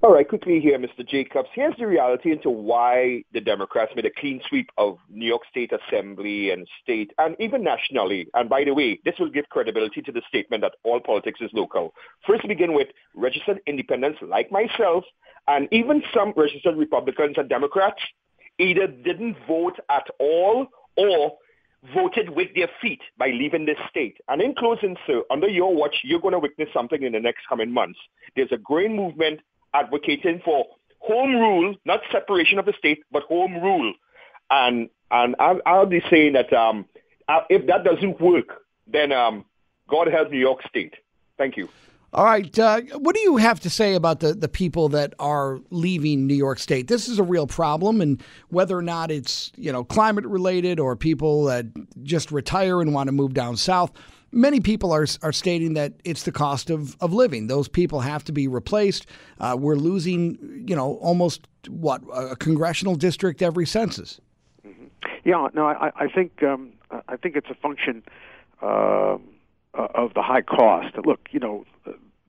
All 0.00 0.12
right, 0.12 0.28
quickly 0.28 0.60
here, 0.60 0.78
Mr. 0.78 1.04
Jacobs. 1.06 1.48
Here's 1.52 1.76
the 1.76 1.86
reality 1.88 2.30
into 2.30 2.50
why 2.50 3.24
the 3.32 3.40
Democrats 3.40 3.90
made 3.96 4.06
a 4.06 4.10
clean 4.10 4.40
sweep 4.48 4.70
of 4.78 4.96
New 5.10 5.26
York 5.26 5.42
State 5.50 5.72
Assembly 5.72 6.50
and 6.50 6.68
state 6.80 7.10
and 7.18 7.34
even 7.40 7.64
nationally. 7.64 8.28
And 8.34 8.48
by 8.48 8.62
the 8.62 8.74
way, 8.74 9.00
this 9.04 9.18
will 9.18 9.28
give 9.28 9.48
credibility 9.48 10.00
to 10.02 10.12
the 10.12 10.22
statement 10.28 10.62
that 10.62 10.76
all 10.84 11.00
politics 11.00 11.40
is 11.40 11.50
local. 11.52 11.94
First, 12.24 12.46
begin 12.46 12.74
with 12.74 12.86
registered 13.16 13.58
independents 13.66 14.20
like 14.22 14.52
myself 14.52 15.02
and 15.48 15.66
even 15.72 16.04
some 16.14 16.32
registered 16.36 16.76
Republicans 16.76 17.34
and 17.36 17.48
Democrats 17.48 18.00
either 18.58 18.86
didn't 18.86 19.36
vote 19.48 19.80
at 19.90 20.06
all 20.20 20.68
or 20.96 21.38
voted 21.94 22.30
with 22.30 22.48
their 22.54 22.68
feet 22.82 23.00
by 23.18 23.28
leaving 23.28 23.66
this 23.66 23.78
state. 23.88 24.16
And 24.28 24.42
in 24.42 24.54
closing, 24.54 24.96
sir, 25.06 25.22
under 25.30 25.48
your 25.48 25.74
watch, 25.74 25.96
you're 26.02 26.20
going 26.20 26.32
to 26.32 26.38
witness 26.38 26.68
something 26.72 27.02
in 27.02 27.12
the 27.12 27.20
next 27.20 27.46
coming 27.48 27.72
months. 27.72 27.98
There's 28.34 28.52
a 28.52 28.58
growing 28.58 28.96
movement 28.96 29.40
advocating 29.74 30.40
for 30.44 30.66
home 30.98 31.34
rule, 31.34 31.74
not 31.84 32.00
separation 32.10 32.58
of 32.58 32.66
the 32.66 32.74
state, 32.78 33.02
but 33.12 33.22
home 33.24 33.54
rule. 33.62 33.92
And 34.50 34.88
and 35.10 35.36
I'll, 35.38 35.60
I'll 35.64 35.86
be 35.86 36.02
saying 36.10 36.34
that 36.34 36.52
um, 36.52 36.84
uh, 37.28 37.40
if 37.48 37.66
that 37.66 37.84
doesn't 37.84 38.20
work, 38.20 38.62
then 38.86 39.12
um, 39.12 39.44
God 39.88 40.08
help 40.08 40.30
New 40.30 40.38
York 40.38 40.60
State. 40.68 40.94
Thank 41.38 41.56
you. 41.56 41.68
All 42.14 42.24
right. 42.24 42.58
Uh, 42.58 42.80
what 42.96 43.14
do 43.14 43.20
you 43.20 43.36
have 43.36 43.60
to 43.60 43.70
say 43.70 43.94
about 43.94 44.20
the, 44.20 44.32
the 44.32 44.48
people 44.48 44.88
that 44.90 45.12
are 45.18 45.60
leaving 45.70 46.26
New 46.26 46.34
York 46.34 46.58
State? 46.58 46.88
This 46.88 47.06
is 47.06 47.18
a 47.18 47.22
real 47.22 47.46
problem, 47.46 48.00
and 48.00 48.22
whether 48.48 48.76
or 48.76 48.82
not 48.82 49.10
it's 49.10 49.52
you 49.56 49.70
know 49.70 49.84
climate 49.84 50.24
related 50.24 50.80
or 50.80 50.96
people 50.96 51.44
that 51.44 51.66
just 52.02 52.32
retire 52.32 52.80
and 52.80 52.94
want 52.94 53.08
to 53.08 53.12
move 53.12 53.34
down 53.34 53.58
south, 53.58 53.92
many 54.32 54.58
people 54.58 54.90
are 54.90 55.06
are 55.22 55.32
stating 55.32 55.74
that 55.74 55.92
it's 56.02 56.22
the 56.22 56.32
cost 56.32 56.70
of, 56.70 56.96
of 57.02 57.12
living. 57.12 57.46
Those 57.46 57.68
people 57.68 58.00
have 58.00 58.24
to 58.24 58.32
be 58.32 58.48
replaced. 58.48 59.06
Uh, 59.38 59.56
we're 59.58 59.76
losing, 59.76 60.64
you 60.66 60.74
know, 60.74 60.94
almost 61.02 61.46
what 61.68 62.02
a 62.14 62.36
congressional 62.36 62.94
district 62.94 63.42
every 63.42 63.66
census. 63.66 64.18
Mm-hmm. 64.66 64.86
Yeah, 65.24 65.48
no, 65.52 65.66
I, 65.66 65.92
I 65.94 66.08
think 66.08 66.42
um, 66.42 66.72
I 67.06 67.16
think 67.16 67.36
it's 67.36 67.50
a 67.50 67.54
function 67.54 68.02
uh, 68.62 69.18
Uh, 69.78 69.86
of 69.94 70.12
the 70.14 70.22
high 70.22 70.42
cost. 70.42 70.92
Look, 71.04 71.28
you 71.30 71.38
know, 71.38 71.64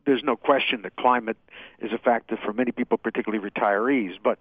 there's 0.06 0.24
no 0.24 0.36
question 0.36 0.84
that 0.84 0.96
climate 0.98 1.38
is 1.80 1.92
a 1.92 1.98
factor 1.98 2.38
for 2.38 2.54
many 2.54 2.72
people, 2.72 3.00
particularly 3.00 3.44
retirees. 3.44 4.18
But 4.24 4.38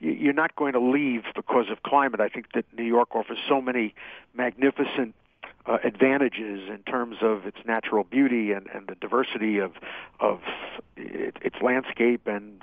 you're 0.00 0.32
not 0.32 0.54
going 0.54 0.74
to 0.74 0.78
leave 0.78 1.24
because 1.34 1.70
of 1.70 1.82
climate. 1.82 2.20
I 2.20 2.28
think 2.28 2.52
that 2.52 2.64
New 2.76 2.84
York 2.84 3.16
offers 3.16 3.38
so 3.48 3.60
many 3.60 3.96
magnificent 4.32 5.16
uh, 5.66 5.78
advantages 5.84 6.68
in 6.68 6.82
terms 6.86 7.16
of 7.22 7.46
its 7.46 7.58
natural 7.64 8.04
beauty 8.04 8.52
and, 8.52 8.66
and 8.74 8.88
the 8.88 8.94
diversity 8.96 9.58
of 9.58 9.72
of 10.20 10.40
it, 10.96 11.36
its 11.42 11.56
landscape 11.62 12.26
and, 12.26 12.62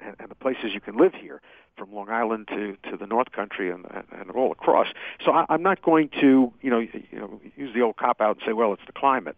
and 0.00 0.16
and 0.18 0.30
the 0.30 0.34
places 0.34 0.72
you 0.72 0.80
can 0.80 0.96
live 0.96 1.14
here, 1.14 1.40
from 1.76 1.92
Long 1.92 2.10
Island 2.10 2.48
to 2.48 2.76
to 2.90 2.96
the 2.96 3.06
North 3.06 3.32
Country 3.32 3.70
and 3.70 3.86
and 4.12 4.30
all 4.30 4.52
across. 4.52 4.88
So 5.24 5.32
I, 5.32 5.46
I'm 5.48 5.62
not 5.62 5.82
going 5.82 6.10
to 6.20 6.52
you 6.60 6.70
know 6.70 6.78
you 6.78 7.18
know 7.18 7.40
use 7.56 7.74
the 7.74 7.80
old 7.82 7.96
cop 7.96 8.20
out 8.20 8.36
and 8.36 8.46
say 8.46 8.52
well 8.52 8.72
it's 8.72 8.86
the 8.86 8.92
climate. 8.92 9.36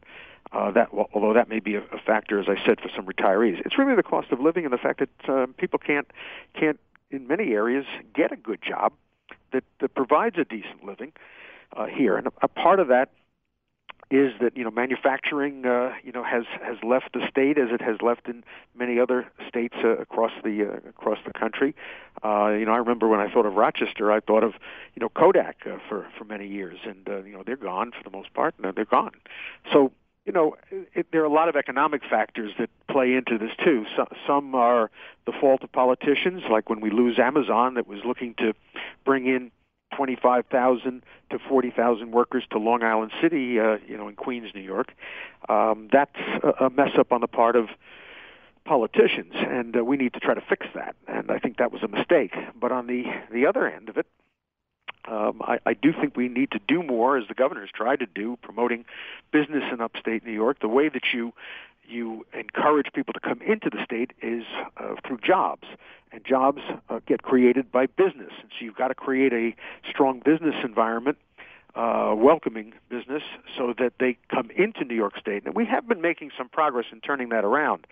Uh, 0.52 0.70
that 0.72 0.88
although 1.14 1.32
that 1.32 1.48
may 1.48 1.60
be 1.60 1.76
a, 1.76 1.82
a 1.92 1.98
factor, 2.04 2.40
as 2.40 2.46
I 2.48 2.56
said, 2.66 2.80
for 2.80 2.90
some 2.96 3.06
retirees, 3.06 3.60
it's 3.64 3.78
really 3.78 3.94
the 3.94 4.02
cost 4.02 4.32
of 4.32 4.40
living 4.40 4.64
and 4.64 4.72
the 4.72 4.78
fact 4.78 4.98
that 4.98 5.32
uh, 5.32 5.46
people 5.58 5.78
can't 5.78 6.08
can't 6.58 6.80
in 7.10 7.26
many 7.28 7.52
areas 7.52 7.84
get 8.14 8.32
a 8.32 8.36
good 8.36 8.60
job 8.62 8.92
that, 9.52 9.64
that 9.80 9.94
provides 9.94 10.36
a 10.38 10.44
decent 10.44 10.84
living 10.84 11.12
uh, 11.12 11.39
here. 11.94 12.16
And 12.16 12.26
a, 12.26 12.32
a 12.42 12.48
part 12.48 12.80
of 12.80 12.88
that 12.88 13.10
is 14.10 14.32
that 14.40 14.56
you 14.56 14.64
know 14.64 14.70
manufacturing 14.70 15.64
uh, 15.64 15.92
you 16.02 16.10
know 16.10 16.24
has 16.24 16.44
has 16.62 16.76
left 16.82 17.12
the 17.12 17.26
state 17.30 17.58
as 17.58 17.68
it 17.70 17.80
has 17.80 17.96
left 18.02 18.28
in 18.28 18.42
many 18.76 18.98
other 18.98 19.26
states 19.48 19.76
uh, 19.84 19.96
across 19.98 20.32
the 20.42 20.68
uh, 20.68 20.88
across 20.88 21.18
the 21.24 21.32
country. 21.32 21.74
Uh, 22.24 22.48
you 22.48 22.64
know, 22.64 22.72
I 22.72 22.78
remember 22.78 23.06
when 23.06 23.20
I 23.20 23.32
thought 23.32 23.46
of 23.46 23.54
Rochester, 23.54 24.10
I 24.10 24.20
thought 24.20 24.42
of 24.42 24.54
you 24.94 25.00
know 25.00 25.08
Kodak 25.08 25.58
uh, 25.64 25.78
for 25.88 26.08
for 26.18 26.24
many 26.24 26.48
years, 26.48 26.78
and 26.84 27.08
uh, 27.08 27.22
you 27.22 27.32
know 27.32 27.42
they're 27.44 27.56
gone 27.56 27.92
for 27.92 28.02
the 28.02 28.14
most 28.14 28.34
part, 28.34 28.54
and 28.60 28.74
they're 28.74 28.84
gone. 28.84 29.12
So 29.72 29.92
you 30.26 30.32
know, 30.32 30.56
it, 30.70 31.06
there 31.12 31.22
are 31.22 31.26
a 31.26 31.32
lot 31.32 31.48
of 31.48 31.56
economic 31.56 32.02
factors 32.08 32.52
that 32.58 32.68
play 32.88 33.14
into 33.14 33.38
this 33.38 33.52
too. 33.64 33.86
So, 33.96 34.06
some 34.26 34.54
are 34.54 34.90
the 35.24 35.32
fault 35.32 35.62
of 35.62 35.72
politicians, 35.72 36.42
like 36.50 36.68
when 36.68 36.80
we 36.80 36.90
lose 36.90 37.18
Amazon, 37.18 37.74
that 37.74 37.86
was 37.86 38.00
looking 38.04 38.34
to 38.34 38.52
bring 39.04 39.26
in 39.26 39.50
25,000 39.96 41.02
to 41.30 41.38
40,000 41.38 42.10
workers 42.10 42.44
to 42.50 42.58
Long 42.58 42.82
Island 42.82 43.12
City, 43.20 43.58
uh, 43.58 43.78
you 43.86 43.96
know, 43.96 44.08
in 44.08 44.16
Queens, 44.16 44.50
New 44.54 44.60
York. 44.60 44.92
Um, 45.48 45.88
that's 45.92 46.16
a, 46.60 46.70
mess 46.70 46.90
up 46.98 47.12
on 47.12 47.20
the 47.20 47.26
part 47.26 47.56
of 47.56 47.68
politicians, 48.64 49.32
and 49.34 49.76
uh, 49.76 49.84
we 49.84 49.96
need 49.96 50.12
to 50.14 50.20
try 50.20 50.34
to 50.34 50.40
fix 50.40 50.66
that. 50.74 50.94
And 51.08 51.30
I 51.30 51.38
think 51.38 51.58
that 51.58 51.72
was 51.72 51.82
a 51.82 51.88
mistake. 51.88 52.34
But 52.58 52.72
on 52.72 52.86
the 52.86 53.04
the 53.32 53.46
other 53.46 53.66
end 53.66 53.88
of 53.88 53.96
it, 53.96 54.06
um, 55.08 55.40
I, 55.42 55.58
I 55.66 55.74
do 55.74 55.92
think 55.92 56.16
we 56.16 56.28
need 56.28 56.50
to 56.52 56.60
do 56.68 56.82
more, 56.82 57.16
as 57.16 57.26
the 57.28 57.34
governor's 57.34 57.70
tried 57.74 58.00
to 58.00 58.06
do, 58.06 58.38
promoting 58.42 58.84
business 59.32 59.64
in 59.72 59.80
upstate 59.80 60.24
New 60.24 60.32
York. 60.32 60.60
The 60.60 60.68
way 60.68 60.88
that 60.88 61.02
you 61.12 61.32
you 61.90 62.26
encourage 62.32 62.86
people 62.94 63.12
to 63.12 63.20
come 63.20 63.40
into 63.42 63.70
the 63.70 63.82
state 63.84 64.12
is 64.22 64.44
uh, 64.76 64.94
through 65.06 65.18
jobs, 65.18 65.66
and 66.12 66.24
jobs 66.24 66.62
uh, 66.88 67.00
get 67.06 67.22
created 67.22 67.70
by 67.70 67.86
business. 67.86 68.32
And 68.40 68.50
so 68.50 68.64
you've 68.64 68.76
got 68.76 68.88
to 68.88 68.94
create 68.94 69.32
a 69.32 69.54
strong 69.88 70.20
business 70.24 70.54
environment, 70.64 71.18
uh, 71.74 72.14
welcoming 72.16 72.72
business, 72.88 73.22
so 73.56 73.74
that 73.78 73.94
they 74.00 74.16
come 74.28 74.50
into 74.56 74.84
New 74.84 74.94
York 74.94 75.18
State. 75.18 75.44
And 75.44 75.54
we 75.54 75.66
have 75.66 75.88
been 75.88 76.00
making 76.00 76.30
some 76.36 76.48
progress 76.48 76.86
in 76.92 77.00
turning 77.00 77.28
that 77.30 77.44
around. 77.44 77.86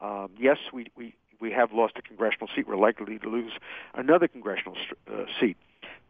Um, 0.00 0.30
yes, 0.38 0.56
we, 0.72 0.86
we 0.96 1.14
we 1.40 1.50
have 1.52 1.72
lost 1.72 1.94
a 1.96 2.02
congressional 2.02 2.48
seat. 2.54 2.68
We're 2.68 2.76
likely 2.76 3.18
to 3.18 3.28
lose 3.28 3.52
another 3.94 4.28
congressional 4.28 4.76
uh, 5.10 5.24
seat, 5.40 5.56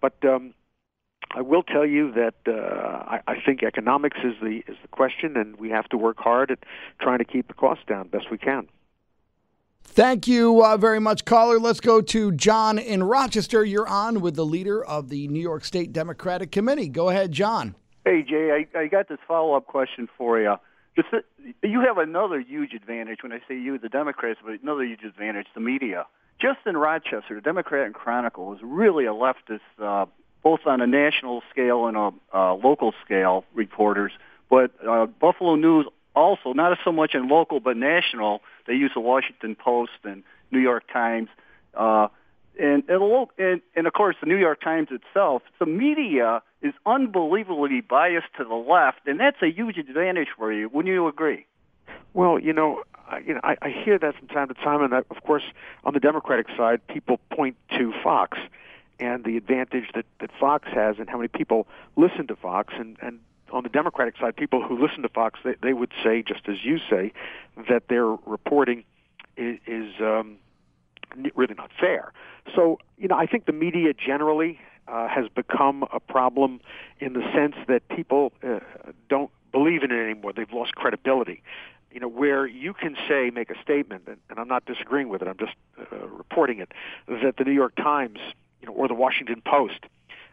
but 0.01 0.15
um, 0.25 0.55
I 1.33 1.43
will 1.43 1.63
tell 1.63 1.87
you 1.87 2.13
that 2.13 2.35
uh, 2.47 2.53
I, 3.07 3.21
I 3.27 3.41
think 3.41 3.63
economics 3.63 4.19
is 4.25 4.35
the 4.43 4.63
is 4.67 4.77
the 4.83 4.89
question, 4.89 5.37
and 5.37 5.57
we 5.59 5.71
have 5.71 5.89
to 5.91 5.97
work 5.97 6.19
hard 6.19 6.51
at 6.51 6.59
trying 7.01 7.19
to 7.19 7.25
keep 7.25 7.49
the 7.49 7.55
costs 7.55 7.85
down 7.87 8.09
best 8.09 8.31
we 8.31 8.39
can. 8.39 8.69
Thank 9.83 10.29
you 10.29 10.65
uh, 10.65 10.77
very 10.77 11.01
much, 11.01 11.25
caller. 11.25 11.59
Let's 11.59 11.81
go 11.81 12.01
to 12.01 12.33
John 12.33 12.79
in 12.79 13.03
Rochester. 13.03 13.65
You're 13.65 13.89
on 13.89 14.21
with 14.21 14.37
the 14.37 14.45
leader 14.45 14.85
of 14.85 15.09
the 15.09 15.29
New 15.29 15.41
York 15.41 15.65
State 15.65 15.93
Democratic 15.93 16.53
Committee. 16.53 16.89
Go 16.89 17.09
ahead, 17.09 17.33
John. 17.33 17.75
Hey, 18.05 18.23
Jay, 18.23 18.67
I, 18.75 18.79
I 18.79 18.87
got 18.87 19.09
this 19.09 19.19
follow 19.27 19.55
up 19.55 19.67
question 19.67 20.09
for 20.17 20.41
you. 20.41 20.55
Just, 20.97 21.09
you 21.63 21.81
have 21.81 21.99
another 21.99 22.41
huge 22.41 22.73
advantage 22.73 23.19
when 23.23 23.33
I 23.33 23.39
say 23.49 23.59
you, 23.59 23.79
the 23.79 23.89
Democrats, 23.89 24.41
but 24.45 24.61
another 24.63 24.85
huge 24.85 25.03
advantage, 25.03 25.47
the 25.55 25.61
media. 25.61 26.07
Just 26.41 26.59
in 26.67 26.77
Rochester, 26.77 27.35
the 27.35 27.41
Democrat 27.41 27.87
and 27.87 27.95
Chronicle 27.95 28.53
is 28.55 28.61
really 28.63 29.07
a 29.07 29.13
leftist 29.13 29.61
uh, 29.81 30.07
both 30.43 30.61
on 30.67 30.81
a 30.81 30.87
national 30.87 31.43
scale 31.51 31.87
and 31.87 31.97
a 31.97 32.11
uh, 32.35 32.55
local 32.55 32.93
scale 33.05 33.45
reporters. 33.55 34.13
But 34.49 34.73
uh, 34.87 35.07
Buffalo 35.07 35.55
News 35.57 35.87
also, 36.15 36.53
not 36.53 36.77
so 36.85 36.93
much 36.93 37.15
in 37.15 37.29
local 37.29 37.61
but 37.61 37.77
national, 37.77 38.43
they 38.67 38.75
use 38.75 38.91
the 38.95 39.01
Washington 39.01 39.55
Post 39.55 39.93
and 40.05 40.23
New 40.51 40.59
York 40.59 40.85
Times. 40.93 41.29
Uh, 41.75 42.09
and, 42.59 42.83
and, 42.89 43.61
and, 43.77 43.87
of 43.87 43.93
course, 43.93 44.17
the 44.21 44.27
New 44.27 44.37
York 44.37 44.61
Times 44.61 44.89
itself, 44.91 45.43
the 45.59 45.67
media 45.67 46.43
is 46.63 46.75
unbelievably 46.85 47.81
biased 47.83 48.27
to 48.37 48.45
the 48.45 48.55
left, 48.55 49.07
and 49.07 49.19
that's 49.19 49.41
a 49.43 49.51
huge 49.51 49.79
advantage 49.79 50.29
for 50.37 50.53
you. 50.53 50.69
Wouldn't 50.69 50.93
you 50.93 51.07
agree? 51.07 51.47
Well, 52.13 52.39
you 52.39 52.53
know, 52.53 52.83
I, 53.09 53.19
you 53.21 53.35
know, 53.35 53.41
I, 53.43 53.57
I 53.63 53.71
hear 53.71 53.99
that 53.99 54.17
from 54.17 54.29
time 54.29 54.49
to 54.49 54.55
time, 54.55 54.83
and 54.83 54.95
I, 54.95 54.99
of 54.99 55.23
course, 55.25 55.45
on 55.85 55.95
the 55.95 56.01
Democratic 56.01 56.49
side, 56.57 56.87
people 56.89 57.19
point 57.31 57.57
to 57.79 57.93
Fox 58.03 58.37
and 59.01 59.25
the 59.25 59.37
advantage 59.37 59.89
that, 59.95 60.05
that 60.21 60.31
Fox 60.39 60.69
has 60.73 60.97
and 60.99 61.09
how 61.09 61.17
many 61.17 61.29
people 61.29 61.67
listen 61.97 62.27
to 62.29 62.37
Fox. 62.37 62.75
And, 62.77 62.97
and 63.01 63.19
on 63.51 63.63
the 63.63 63.69
Democratic 63.69 64.17
side, 64.19 64.37
people 64.37 64.63
who 64.63 64.81
listen 64.81 65.03
to 65.03 65.09
Fox, 65.09 65.41
they, 65.43 65.55
they 65.63 65.73
would 65.73 65.93
say, 66.05 66.23
just 66.23 66.49
as 66.49 66.65
you 66.65 66.79
say, 66.91 67.13
that 67.69 67.89
their 67.89 68.07
reporting 68.07 68.85
is, 69.37 69.59
is 69.67 69.95
um, 70.01 70.37
really 71.35 71.55
not 71.55 71.71
fair. 71.81 72.13
So, 72.55 72.79
you 72.99 73.09
know, 73.09 73.17
I 73.17 73.27
think 73.27 73.47
the 73.47 73.53
media 73.53 73.93
generally 73.95 74.61
uh, 74.87 75.09
has 75.09 75.27
become 75.29 75.85
a 75.93 76.01
problem 76.01 76.61
in 77.01 77.15
the 77.15 77.23
sense 77.35 77.55
that 77.69 77.89
people 77.89 78.33
uh, 78.43 78.61
don't 79.09 79.31
believe 79.53 79.83
in 79.83 79.91
it 79.91 80.03
anymore. 80.03 80.33
They've 80.33 80.53
lost 80.53 80.75
credibility. 80.75 81.43
You 81.91 81.99
know, 81.99 82.09
where 82.09 82.47
you 82.47 82.73
can 82.73 82.97
say, 83.09 83.31
make 83.31 83.51
a 83.51 83.61
statement, 83.63 84.05
and, 84.07 84.19
and 84.29 84.39
I'm 84.39 84.47
not 84.47 84.65
disagreeing 84.65 85.09
with 85.09 85.23
it. 85.23 85.29
I'm 85.29 85.39
just 85.39 85.55
uh, 85.77 86.07
reporting 86.07 86.61
it 86.61 86.73
that 87.09 87.37
the 87.37 87.45
New 87.45 87.53
York 87.53 87.75
Times, 87.75 88.19
you 88.61 88.69
know, 88.69 88.75
or 88.75 88.89
the 88.89 88.95
Washington 88.95 89.43
Post 89.45 89.87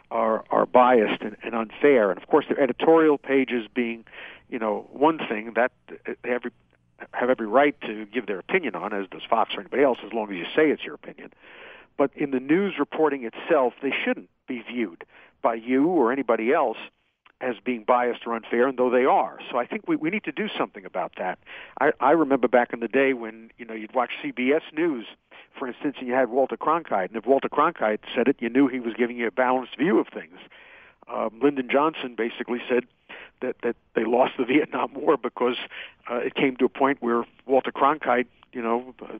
are 0.09 0.43
are 0.49 0.65
biased 0.65 1.21
and, 1.21 1.35
and 1.43 1.53
unfair. 1.55 2.11
And 2.11 2.21
of 2.21 2.27
course, 2.27 2.45
their 2.47 2.59
editorial 2.59 3.17
pages 3.17 3.67
being, 3.73 4.05
you 4.49 4.59
know, 4.59 4.87
one 4.91 5.19
thing 5.19 5.53
that 5.55 5.71
they 6.23 6.29
every 6.29 6.51
have 7.13 7.29
every 7.29 7.47
right 7.47 7.79
to 7.81 8.05
give 8.07 8.25
their 8.25 8.39
opinion 8.39 8.75
on, 8.75 8.93
as 8.93 9.07
does 9.09 9.21
Fox 9.29 9.53
or 9.55 9.61
anybody 9.61 9.83
else, 9.83 9.99
as 10.05 10.13
long 10.13 10.31
as 10.31 10.37
you 10.37 10.45
say 10.55 10.71
it's 10.71 10.83
your 10.83 10.95
opinion. 10.95 11.31
But 11.97 12.11
in 12.15 12.31
the 12.31 12.39
news 12.39 12.75
reporting 12.79 13.23
itself, 13.23 13.73
they 13.81 13.93
shouldn't 14.05 14.29
be 14.47 14.61
viewed 14.61 15.03
by 15.41 15.55
you 15.55 15.87
or 15.87 16.11
anybody 16.11 16.51
else 16.53 16.77
as 17.39 17.55
being 17.63 17.83
biased 17.83 18.25
or 18.25 18.35
unfair, 18.35 18.67
and 18.67 18.77
though 18.77 18.89
they 18.89 19.05
are. 19.05 19.37
So 19.51 19.57
I 19.57 19.65
think 19.65 19.87
we, 19.87 19.95
we 19.95 20.09
need 20.09 20.23
to 20.23 20.31
do 20.31 20.47
something 20.57 20.85
about 20.85 21.13
that. 21.17 21.37
I, 21.79 21.91
I 21.99 22.11
remember 22.11 22.47
back 22.47 22.73
in 22.73 22.79
the 22.79 22.87
day 22.87 23.13
when 23.13 23.51
you 23.57 23.65
know 23.65 23.73
you'd 23.73 23.93
watch 23.93 24.11
CBS 24.23 24.61
News, 24.73 25.05
for 25.57 25.67
instance, 25.67 25.97
and 25.99 26.07
you 26.07 26.13
had 26.13 26.29
Walter 26.29 26.57
Cronkite, 26.57 27.09
and 27.09 27.15
if 27.15 27.25
Walter 27.25 27.49
Cronkite 27.49 27.99
said 28.15 28.27
it, 28.27 28.37
you 28.39 28.49
knew 28.49 28.67
he 28.67 28.79
was 28.79 28.93
giving 28.95 29.17
you 29.17 29.27
a 29.27 29.31
balanced 29.31 29.77
view 29.77 29.99
of 29.99 30.07
things. 30.07 30.39
Um, 31.07 31.39
Lyndon 31.41 31.69
Johnson 31.71 32.15
basically 32.15 32.59
said 32.67 32.85
that 33.41 33.55
that 33.61 33.75
they 33.93 34.03
lost 34.03 34.33
the 34.37 34.45
Vietnam 34.53 34.93
War 34.95 35.17
because 35.17 35.57
uh, 36.09 36.15
it 36.17 36.33
came 36.33 36.57
to 36.57 36.65
a 36.65 36.69
point 36.69 37.01
where 37.01 37.23
Walter 37.45 37.71
Cronkite, 37.71 38.27
you 38.51 38.63
know, 38.63 38.95
uh, 39.03 39.19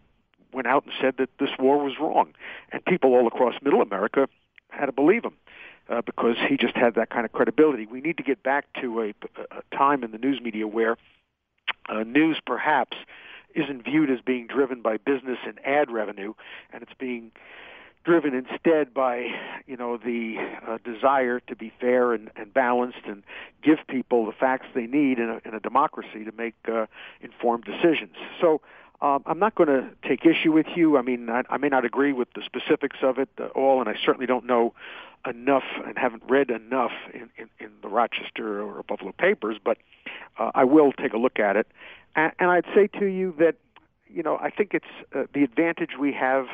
went 0.54 0.66
out 0.68 0.86
and 0.86 0.94
said 1.00 1.16
that 1.18 1.30
this 1.40 1.52
war 1.60 1.84
was 1.84 1.94
wrong, 2.00 2.34
and 2.72 2.84
people 2.86 3.14
all 3.14 3.28
across 3.28 3.54
Middle 3.62 3.82
America 3.84 4.28
had 4.70 4.88
to 4.88 4.92
believe 4.92 5.24
him 5.24 5.34
uh, 5.89 6.02
because 6.02 6.36
he 6.47 6.58
just 6.58 6.76
had 6.76 6.95
that 6.95 7.10
kind 7.10 7.26
of 7.26 7.32
credibility. 7.32 7.86
We 7.86 8.02
need 8.02 8.17
to 8.17 8.23
get 8.23 8.43
back 8.43 8.65
to 8.82 9.02
a, 9.02 9.13
a 9.52 9.76
time 9.76 10.04
in 10.04 10.12
the 10.12 10.17
news 10.17 10.41
media 10.41 10.67
where 10.67 10.97
uh, 11.89 12.04
news 12.04 12.39
perhaps 12.45 12.97
isn't 13.56 13.84
viewed 13.84 14.12
as 14.12 14.19
being 14.21 14.47
driven 14.47 14.82
by 14.82 14.97
business 14.97 15.39
and 15.45 15.60
ad 15.65 15.89
revenue, 15.89 16.34
and 16.71 16.84
it's 16.84 16.93
being 17.00 17.32
driven 18.04 18.34
instead 18.34 18.93
by 18.93 19.28
you 19.65 19.76
know 19.76 19.97
the 19.97 20.38
uh, 20.65 20.78
desire 20.84 21.41
to 21.41 21.56
be 21.56 21.73
fair 21.80 22.13
and, 22.13 22.30
and 22.38 22.54
balanced 22.54 23.06
and 23.06 23.23
give 23.62 23.80
people 23.88 24.26
the 24.26 24.32
facts 24.32 24.65
they 24.73 24.88
need 24.88 25.19
in 25.19 25.30
a, 25.30 25.41
in 25.47 25.54
a 25.54 25.60
democracy 25.60 26.23
to 26.23 26.32
make 26.32 26.56
uh, 26.71 26.86
informed 27.19 27.65
decisions. 27.65 28.15
So 28.39 28.62
um, 29.02 29.24
I'm 29.26 29.40
not 29.40 29.56
going 29.56 29.70
to 29.70 29.90
take 30.08 30.26
issue 30.26 30.52
with 30.52 30.66
you. 30.76 30.98
I 30.98 31.02
mean, 31.02 31.30
I, 31.30 31.44
I 31.50 31.58
may 31.58 31.70
not 31.70 31.86
agree 31.86 32.14
with 32.14 32.30
the 32.34 32.42
specifics 32.44 32.98
of 33.02 33.20
it 33.20 33.30
uh, 33.40 33.46
all, 33.48 33.80
and 33.80 33.90
I 33.90 33.96
certainly 34.04 34.26
don't 34.26 34.46
know 34.46 34.74
enough 35.28 35.64
and 35.86 35.98
haven't 35.98 36.24
read 36.28 36.50
enough 36.50 36.92
in, 37.14 37.30
in, 37.38 37.50
in 37.60 37.72
the 37.82 37.90
Rochester 37.90 38.62
or 38.62 38.82
Buffalo 38.84 39.12
papers, 39.12 39.58
but 39.64 39.78
uh, 40.40 40.52
I 40.56 40.64
will 40.64 40.92
take 40.94 41.14
a 41.14 41.18
look 41.18 41.40
at 41.40 41.56
it. 41.56 41.68
And, 42.16 42.32
and 42.40 42.50
I'd 42.50 42.66
say 42.74 42.88
to 43.00 43.06
you 43.06 43.36
that, 43.40 43.56
you 44.10 44.24
know, 44.24 44.38
I 44.38 44.50
think 44.50 44.74
it's 44.74 44.86
uh, 45.14 45.24
the 45.34 45.44
advantage 45.44 45.92
we 46.00 46.14
have 46.14 46.48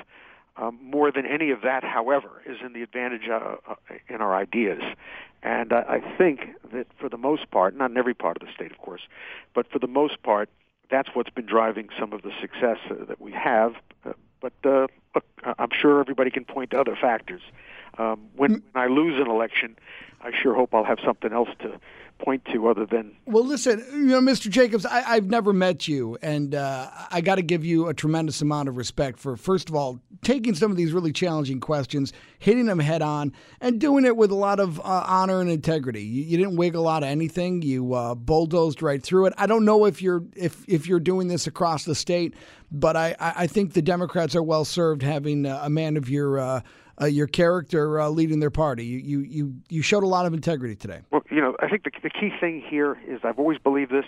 um, 0.57 0.77
more 0.81 1.11
than 1.11 1.25
any 1.25 1.51
of 1.51 1.61
that, 1.61 1.83
however, 1.83 2.41
is 2.45 2.57
in 2.63 2.73
the 2.73 2.83
advantage 2.83 3.27
uh, 3.29 3.55
uh, 3.67 3.75
in 4.09 4.21
our 4.21 4.35
ideas. 4.35 4.81
And 5.41 5.73
uh, 5.73 5.83
I 5.87 5.99
think 6.17 6.41
that 6.71 6.87
for 6.99 7.09
the 7.09 7.17
most 7.17 7.49
part, 7.51 7.75
not 7.75 7.91
in 7.91 7.97
every 7.97 8.13
part 8.13 8.37
of 8.37 8.47
the 8.47 8.53
state, 8.53 8.71
of 8.71 8.77
course, 8.77 9.01
but 9.53 9.69
for 9.71 9.79
the 9.79 9.87
most 9.87 10.21
part, 10.23 10.49
that's 10.93 11.09
what's 11.13 11.31
been 11.31 11.47
driving 11.47 11.89
some 11.99 12.13
of 12.13 12.21
the 12.21 12.31
success 12.39 12.77
uh, 12.91 13.05
that 13.05 13.19
we 13.19 13.31
have. 13.31 13.73
Uh, 14.05 14.13
but 14.39 14.53
uh, 14.63 14.85
look, 15.15 15.25
I'm 15.43 15.71
sure 15.71 15.99
everybody 15.99 16.29
can 16.29 16.45
point 16.45 16.69
to 16.71 16.79
other 16.79 16.95
factors. 16.95 17.41
Um, 17.97 18.29
when, 18.35 18.63
when 18.71 18.83
I 18.83 18.87
lose 18.87 19.19
an 19.19 19.27
election, 19.27 19.75
I 20.21 20.31
sure 20.31 20.53
hope 20.53 20.73
I'll 20.73 20.83
have 20.83 20.99
something 21.03 21.33
else 21.33 21.49
to 21.59 21.79
point 22.23 22.43
to 22.53 22.67
other 22.67 22.85
than. 22.85 23.15
Well, 23.25 23.45
listen, 23.45 23.83
you 23.91 24.05
know, 24.05 24.21
Mr. 24.21 24.49
Jacobs, 24.49 24.85
I, 24.85 25.15
have 25.15 25.29
never 25.29 25.53
met 25.53 25.87
you, 25.87 26.17
and 26.21 26.55
uh, 26.55 26.89
I 27.11 27.21
got 27.21 27.35
to 27.35 27.41
give 27.41 27.65
you 27.65 27.87
a 27.87 27.93
tremendous 27.93 28.41
amount 28.41 28.69
of 28.69 28.77
respect 28.77 29.19
for, 29.19 29.35
first 29.35 29.69
of 29.69 29.75
all, 29.75 29.99
taking 30.23 30.55
some 30.55 30.71
of 30.71 30.77
these 30.77 30.93
really 30.93 31.11
challenging 31.11 31.59
questions, 31.59 32.13
hitting 32.39 32.65
them 32.65 32.79
head 32.79 33.01
on, 33.01 33.33
and 33.59 33.79
doing 33.79 34.05
it 34.05 34.15
with 34.15 34.31
a 34.31 34.35
lot 34.35 34.59
of 34.59 34.79
uh, 34.79 34.83
honor 34.83 35.41
and 35.41 35.49
integrity. 35.49 36.03
You, 36.03 36.23
you, 36.23 36.37
didn't 36.37 36.55
wiggle 36.55 36.87
out 36.87 37.03
of 37.03 37.09
anything. 37.09 37.61
You 37.61 37.93
uh, 37.93 38.15
bulldozed 38.15 38.81
right 38.81 39.03
through 39.03 39.27
it. 39.27 39.33
I 39.37 39.45
don't 39.45 39.65
know 39.65 39.85
if 39.85 40.01
you're 40.01 40.23
if 40.35 40.63
if 40.67 40.87
you're 40.87 40.99
doing 40.99 41.27
this 41.27 41.47
across 41.47 41.83
the 41.83 41.95
state, 41.95 42.35
but 42.71 42.95
I 42.95 43.15
I 43.19 43.47
think 43.47 43.73
the 43.73 43.81
Democrats 43.81 44.35
are 44.35 44.43
well 44.43 44.65
served 44.65 45.01
having 45.01 45.45
a 45.45 45.69
man 45.69 45.97
of 45.97 46.09
your 46.09 46.39
uh, 46.39 46.61
uh, 47.01 47.05
your 47.05 47.27
character 47.27 47.99
uh, 47.99 48.09
leading 48.09 48.39
their 48.39 48.51
party. 48.51 48.85
You, 48.85 48.99
you 48.99 49.19
you 49.19 49.55
you 49.69 49.81
showed 49.81 50.03
a 50.03 50.07
lot 50.07 50.25
of 50.25 50.33
integrity 50.33 50.75
today. 50.75 51.01
Well, 51.11 51.22
you 51.33 51.41
know, 51.41 51.55
I 51.59 51.67
think 51.67 51.83
the, 51.83 51.91
the 52.03 52.09
key 52.11 52.31
thing 52.39 52.61
here 52.61 52.97
is 53.07 53.21
I've 53.23 53.39
always 53.39 53.57
believed 53.57 53.91
this. 53.91 54.05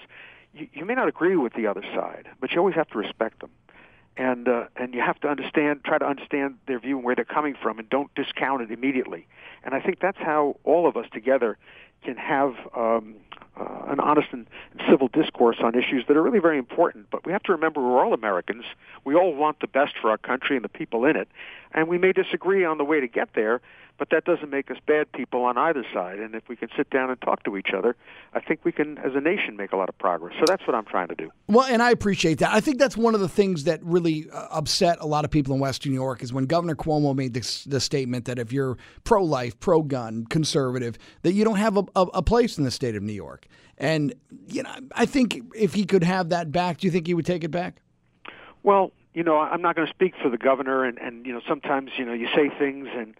You, 0.53 0.67
you 0.73 0.85
may 0.85 0.93
not 0.93 1.07
agree 1.07 1.35
with 1.35 1.53
the 1.53 1.65
other 1.65 1.81
side, 1.93 2.27
but 2.39 2.51
you 2.51 2.59
always 2.59 2.75
have 2.75 2.89
to 2.89 2.99
respect 2.99 3.39
them, 3.39 3.49
and 4.15 4.47
uh, 4.47 4.65
and 4.75 4.93
you 4.93 5.01
have 5.01 5.19
to 5.21 5.27
understand, 5.27 5.83
try 5.83 5.97
to 5.97 6.05
understand 6.05 6.59
their 6.67 6.79
view 6.79 6.97
and 6.97 7.05
where 7.05 7.15
they're 7.15 7.25
coming 7.25 7.55
from, 7.59 7.79
and 7.79 7.89
don't 7.89 8.13
discount 8.13 8.61
it 8.61 8.71
immediately. 8.71 9.25
And 9.63 9.73
I 9.73 9.81
think 9.81 9.99
that's 9.99 10.19
how 10.19 10.57
all 10.63 10.88
of 10.88 10.95
us 10.95 11.07
together 11.11 11.57
can 12.03 12.15
have 12.15 12.53
um, 12.75 13.15
uh, 13.57 13.85
an 13.88 13.99
honest 13.99 14.27
and, 14.31 14.45
and 14.71 14.81
civil 14.88 15.07
discourse 15.07 15.57
on 15.63 15.73
issues 15.73 16.05
that 16.07 16.15
are 16.15 16.21
really 16.21 16.39
very 16.39 16.59
important. 16.59 17.07
But 17.09 17.25
we 17.25 17.31
have 17.31 17.41
to 17.43 17.53
remember 17.53 17.81
we're 17.81 18.05
all 18.05 18.13
Americans. 18.13 18.65
We 19.03 19.15
all 19.15 19.33
want 19.33 19.59
the 19.61 19.67
best 19.67 19.93
for 19.99 20.11
our 20.11 20.17
country 20.17 20.55
and 20.55 20.63
the 20.63 20.69
people 20.69 21.05
in 21.05 21.15
it. 21.15 21.27
And 21.71 21.88
we 21.88 21.97
may 21.97 22.11
disagree 22.11 22.63
on 22.63 22.77
the 22.77 22.85
way 22.85 22.99
to 22.99 23.07
get 23.07 23.29
there, 23.33 23.61
but 23.97 24.10
that 24.10 24.25
doesn't 24.25 24.49
make 24.49 24.69
us 24.69 24.77
bad 24.86 25.12
people 25.12 25.43
on 25.43 25.58
either 25.58 25.86
side. 25.93 26.19
And 26.19 26.36
if 26.36 26.47
we 26.49 26.55
can 26.55 26.69
sit 26.75 26.89
down 26.89 27.10
and 27.10 27.19
talk 27.21 27.43
to 27.43 27.58
each 27.58 27.69
other, 27.75 27.95
I 28.34 28.39
think 28.39 28.62
we 28.63 28.71
can, 28.71 28.97
as 28.99 29.13
a 29.15 29.21
nation, 29.21 29.55
make 29.55 29.71
a 29.71 29.77
lot 29.77 29.89
of 29.89 29.97
progress. 29.97 30.34
So 30.39 30.45
that's 30.47 30.65
what 30.67 30.75
I'm 30.75 30.86
trying 30.86 31.08
to 31.10 31.15
do. 31.15 31.31
Well, 31.47 31.65
and 31.65 31.81
I 31.81 31.91
appreciate 31.91 32.39
that. 32.39 32.53
I 32.53 32.60
think 32.60 32.77
that's 32.77 32.97
one 32.97 33.15
of 33.15 33.21
the 33.21 33.29
things 33.29 33.63
that 33.65 33.84
really 33.84 34.29
uh, 34.31 34.47
upset 34.51 34.97
a 34.99 35.05
lot 35.05 35.25
of 35.25 35.31
people 35.31 35.53
in 35.53 35.60
Western 35.60 35.91
New 35.91 35.99
York 35.99 36.23
is 36.23 36.34
when 36.34 36.45
Governor 36.45 36.75
Cuomo 36.75 37.15
made 37.15 37.34
this, 37.34 37.63
the 37.63 37.79
statement 37.79 38.25
that 38.25 38.39
if 38.39 38.51
you're 38.51 38.77
pro-life, 39.03 39.60
pro-gun, 39.60 40.25
conservative, 40.29 40.97
that 41.21 41.34
you 41.34 41.43
don't 41.43 41.58
have 41.58 41.77
a, 41.77 41.84
a, 41.95 42.01
a 42.01 42.21
place 42.21 42.58
in 42.58 42.63
the 42.63 42.71
state 42.71 42.95
of 42.95 43.03
New 43.03 43.13
York. 43.13 43.47
And 43.77 44.13
you 44.47 44.63
know, 44.63 44.73
I 44.93 45.05
think 45.05 45.41
if 45.53 45.73
he 45.73 45.86
could 45.86 46.03
have 46.03 46.29
that 46.29 46.51
back, 46.51 46.79
do 46.79 46.88
you 46.88 46.91
think 46.91 47.08
he 47.08 47.13
would 47.13 47.25
take 47.25 47.43
it 47.43 47.51
back? 47.51 47.81
Well, 48.63 48.91
you 49.13 49.23
know, 49.23 49.38
I'm 49.38 49.62
not 49.62 49.75
going 49.75 49.88
to 49.88 49.93
speak 49.93 50.13
for 50.21 50.29
the 50.29 50.38
governor, 50.38 50.84
and 50.84 50.97
and 50.97 51.25
you 51.25 51.34
know, 51.34 51.41
sometimes 51.47 51.91
you 51.97 52.05
know 52.05 52.13
you 52.13 52.27
say 52.36 52.49
things 52.58 52.88
and 52.91 53.15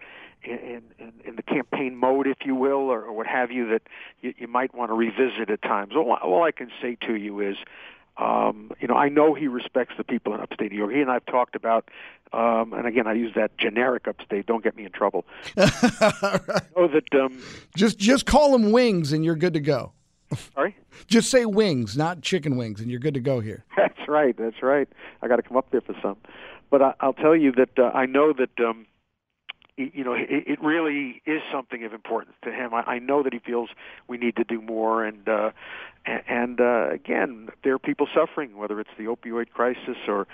in, 0.46 0.82
in, 1.00 1.14
in 1.26 1.36
the 1.36 1.44
campaign 1.44 1.96
mode, 1.96 2.28
if 2.28 2.38
you 2.46 2.56
will, 2.56 2.92
or, 2.92 3.04
or 3.04 3.14
what 3.14 3.28
have 3.28 3.52
you, 3.52 3.68
that 3.70 3.84
you, 4.22 4.34
you 4.38 4.48
might 4.48 4.74
want 4.76 4.90
to 4.90 4.94
revisit 4.94 5.50
at 5.50 5.62
times. 5.62 5.94
All, 5.96 6.12
all 6.14 6.44
I 6.44 6.52
can 6.52 6.70
say 6.82 6.98
to 7.08 7.16
you 7.16 7.40
is, 7.42 7.58
um, 8.18 8.72
you 8.80 8.88
know, 8.88 8.96
I 8.96 9.10
know 9.10 9.34
he 9.34 9.48
respects 9.48 9.96
the 9.98 10.04
people 10.04 10.34
in 10.34 10.40
upstate 10.40 10.72
New 10.72 10.78
York. 10.78 10.94
He 10.94 11.02
and 11.02 11.12
I've 11.12 11.26
talked 11.26 11.56
about, 11.56 11.90
um, 12.32 12.74
and 12.74 12.88
again, 12.88 13.08
I 13.08 13.14
use 13.14 13.34
that 13.36 13.58
generic 13.58 14.08
upstate. 14.08 14.46
Don't 14.46 14.64
get 14.64 14.76
me 14.76 14.86
in 14.86 14.92
trouble. 14.92 15.26
right. 15.58 16.42
know 16.76 16.88
that 16.88 17.14
um, 17.14 17.42
just 17.76 17.98
just 18.00 18.26
call 18.26 18.52
them 18.54 18.72
wings, 18.72 19.12
and 19.12 19.26
you're 19.26 19.36
good 19.36 19.54
to 19.54 19.60
go. 19.60 19.92
Sorry? 20.54 20.76
Just 21.08 21.30
say 21.30 21.46
wings, 21.46 21.98
not 21.98 22.22
chicken 22.22 22.58
wings, 22.58 22.80
and 22.80 22.90
you're 22.90 23.00
good 23.00 23.14
to 23.14 23.20
go 23.20 23.42
here. 23.42 23.66
That's 23.78 24.08
right. 24.08 24.36
That's 24.38 24.62
right. 24.62 24.88
I 25.22 25.28
got 25.28 25.36
to 25.38 25.44
come 25.44 25.58
up 25.58 25.70
there 25.72 25.82
for 25.82 25.96
some. 26.02 26.18
But 26.70 26.82
I, 26.82 26.94
I'll 27.00 27.14
tell 27.14 27.36
you 27.36 27.52
that 27.54 27.78
uh, 27.78 27.92
I 27.94 28.06
know 28.06 28.34
that 28.34 28.66
um, 28.66 28.86
you 29.78 30.04
know 30.04 30.14
it, 30.14 30.28
it 30.30 30.62
really 30.62 31.22
is 31.26 31.42
something 31.52 31.84
of 31.84 31.94
importance 31.94 32.36
to 32.44 32.52
him. 32.52 32.74
I, 32.74 32.82
I 32.82 33.00
know 33.00 33.24
that 33.24 33.34
he 33.34 33.40
feels 33.40 33.70
we 34.08 34.18
need 34.18 34.36
to 34.38 34.44
do 34.44 34.62
more, 34.62 35.04
and 35.04 35.28
uh, 35.28 35.52
and 36.06 36.60
uh, 36.62 36.90
again, 36.92 37.50
there 37.64 37.74
are 37.74 37.80
people 37.80 38.08
suffering, 38.14 38.58
whether 38.58 38.80
it's 38.80 38.90
the 38.98 39.06
opioid 39.06 39.50
crisis 39.52 39.98
or 40.08 40.28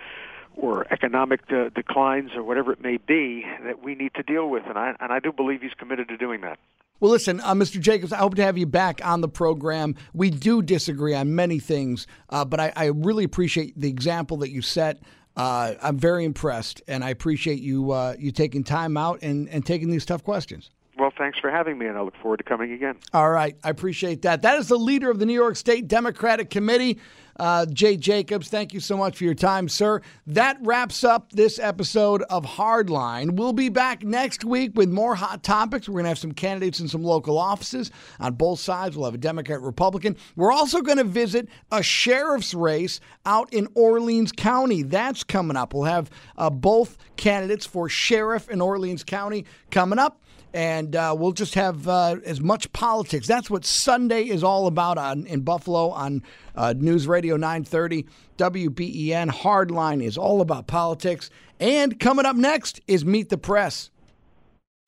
or 0.56 0.86
economic 0.91 1.47
declines 1.73 2.32
or 2.36 2.43
whatever 2.43 2.73
it 2.73 2.82
may 2.82 2.97
be 2.97 3.45
that 3.63 3.82
we 3.82 3.95
need 3.95 4.13
to 4.15 4.23
deal 4.23 4.49
with, 4.49 4.63
and 4.67 4.77
I 4.77 4.95
and 4.99 5.12
I 5.12 5.19
do 5.19 5.32
believe 5.32 5.62
he's 5.62 5.73
committed 5.73 6.08
to 6.10 6.17
doing 6.17 6.41
that. 6.41 6.60
Well, 6.99 7.10
listen, 7.10 7.39
uh, 7.39 7.56
Mr. 7.56 7.80
Jacobs, 7.80 8.13
I 8.13 8.17
hope 8.17 8.36
to 8.36 8.43
have 8.43 8.60
you 8.60 8.67
back 8.67 9.04
on 9.04 9.21
the 9.21 9.27
program. 9.27 9.95
We 10.13 10.30
do 10.30 10.62
disagree 10.62 11.15
on 11.15 11.34
many 11.34 11.58
things, 11.58 12.06
uh, 12.30 12.45
but 12.45 12.60
I, 12.60 12.71
I, 12.75 12.86
really 12.86 13.23
appreciate 13.23 13.73
the 13.75 13.89
example 13.89 14.38
that 14.38 14.51
you 14.51 14.62
set. 14.62 14.99
Uh, 15.36 15.74
I'm 15.82 15.98
very 15.98 16.26
impressed, 16.26 16.82
and 16.88 17.04
I 17.04 17.10
appreciate 17.10 17.62
you 17.62 17.91
uh, 17.91 18.15
you 18.20 18.32
taking 18.32 18.63
time 18.63 18.98
out 18.98 19.20
and, 19.22 19.48
and 19.50 19.65
taking 19.65 19.89
these 19.89 20.06
tough 20.06 20.24
questions. 20.24 20.70
Well, 20.98 21.12
thanks 21.17 21.39
for 21.39 21.50
having 21.50 21.78
me, 21.78 21.88
and 21.88 21.98
I 21.98 22.02
look 22.02 22.15
forward 22.22 22.38
to 22.38 22.44
coming 22.44 22.74
again. 22.74 22.96
All 23.13 23.32
right. 23.32 23.56
I 23.63 23.70
appreciate 23.70 24.22
that. 24.24 24.44
That 24.44 24.60
is 24.60 24.67
the 24.67 24.78
leader 24.78 25.10
of 25.10 25.20
the 25.20 25.26
New 25.26 25.34
York 25.34 25.56
State 25.56 25.88
Democratic 25.88 26.50
Committee, 26.50 27.00
uh, 27.39 27.65
Jay 27.67 27.98
Jacobs. 27.98 28.50
Thank 28.50 28.74
you 28.74 28.80
so 28.80 28.98
much 28.98 29.17
for 29.17 29.24
your 29.24 29.34
time, 29.34 29.70
sir. 29.70 30.02
That 30.28 30.58
wraps 30.62 31.04
up 31.04 31.32
this 31.32 31.60
episode 31.60 32.24
of 32.24 32.46
Hardline. 32.46 33.36
We'll 33.36 33.54
be 33.54 33.70
back 33.70 34.04
next 34.04 34.44
week 34.44 34.72
with 34.76 34.89
more 34.89 35.15
hot 35.15 35.44
topics. 35.44 35.88
We're 35.88 35.94
going 35.94 36.06
to 36.06 36.10
have 36.10 36.20
some 36.20 36.34
candidates 36.34 36.80
in 36.80 36.88
some 36.88 37.04
local 37.04 37.38
offices 37.38 37.91
on 38.20 38.34
both 38.34 38.60
sides. 38.60 38.96
We'll 38.96 39.06
have 39.06 39.15
a 39.15 39.17
Democrat, 39.17 39.62
Republican. 39.62 40.17
We're 40.36 40.52
also 40.52 40.82
going 40.82 40.98
to 40.98 41.04
visit 41.04 41.50
a 41.72 41.82
sheriff's 41.82 42.54
race 42.54 43.00
out 43.26 43.54
in 43.54 43.67
Orleans 43.76 44.32
County. 44.32 44.84
That's 44.84 45.24
coming 45.24 45.58
up. 45.58 45.74
We'll 45.74 45.84
have 45.84 46.10
uh, 46.38 46.50
both 46.50 46.98
candidates 47.17 47.65
for 47.65 47.89
sheriff 47.89 48.50
in 48.50 48.62
Orleans 48.62 49.04
County 49.04 49.46
coming 49.70 50.00
up. 50.00 50.22
And 50.54 50.95
uh, 50.95 51.16
we'll 51.18 51.32
just 51.32 51.56
have 51.56 51.88
uh, 51.88 52.18
as 52.26 52.41
much 52.41 52.72
politics. 52.74 53.28
That's 53.28 53.49
what 53.49 53.66
Sunday 53.66 54.24
is 54.24 54.43
all 54.43 54.68
about 54.68 54.97
on 54.97 55.26
in 55.26 55.41
Buffalo 55.41 55.89
on 55.89 56.24
uh, 56.56 56.74
News 56.78 57.08
Radio 57.08 57.38
930 57.38 58.06
WBEN. 58.38 59.30
Hardline 59.30 60.04
is 60.04 60.18
all 60.18 60.41
about 60.41 60.68
politics. 60.68 61.30
And 61.60 61.99
coming 61.99 62.26
up 62.26 62.36
next 62.36 62.82
is 62.88 63.06
Meet 63.06 63.30
the 63.30 63.38
Press. 63.38 63.89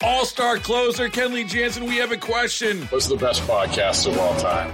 All 0.01 0.25
star 0.25 0.57
closer 0.57 1.07
Kenley 1.07 1.47
Jansen, 1.47 1.85
we 1.85 1.97
have 1.97 2.11
a 2.11 2.17
question. 2.17 2.81
What's 2.87 3.07
the 3.07 3.15
best 3.15 3.41
podcast 3.43 4.07
of 4.07 4.17
all 4.17 4.35
time? 4.39 4.73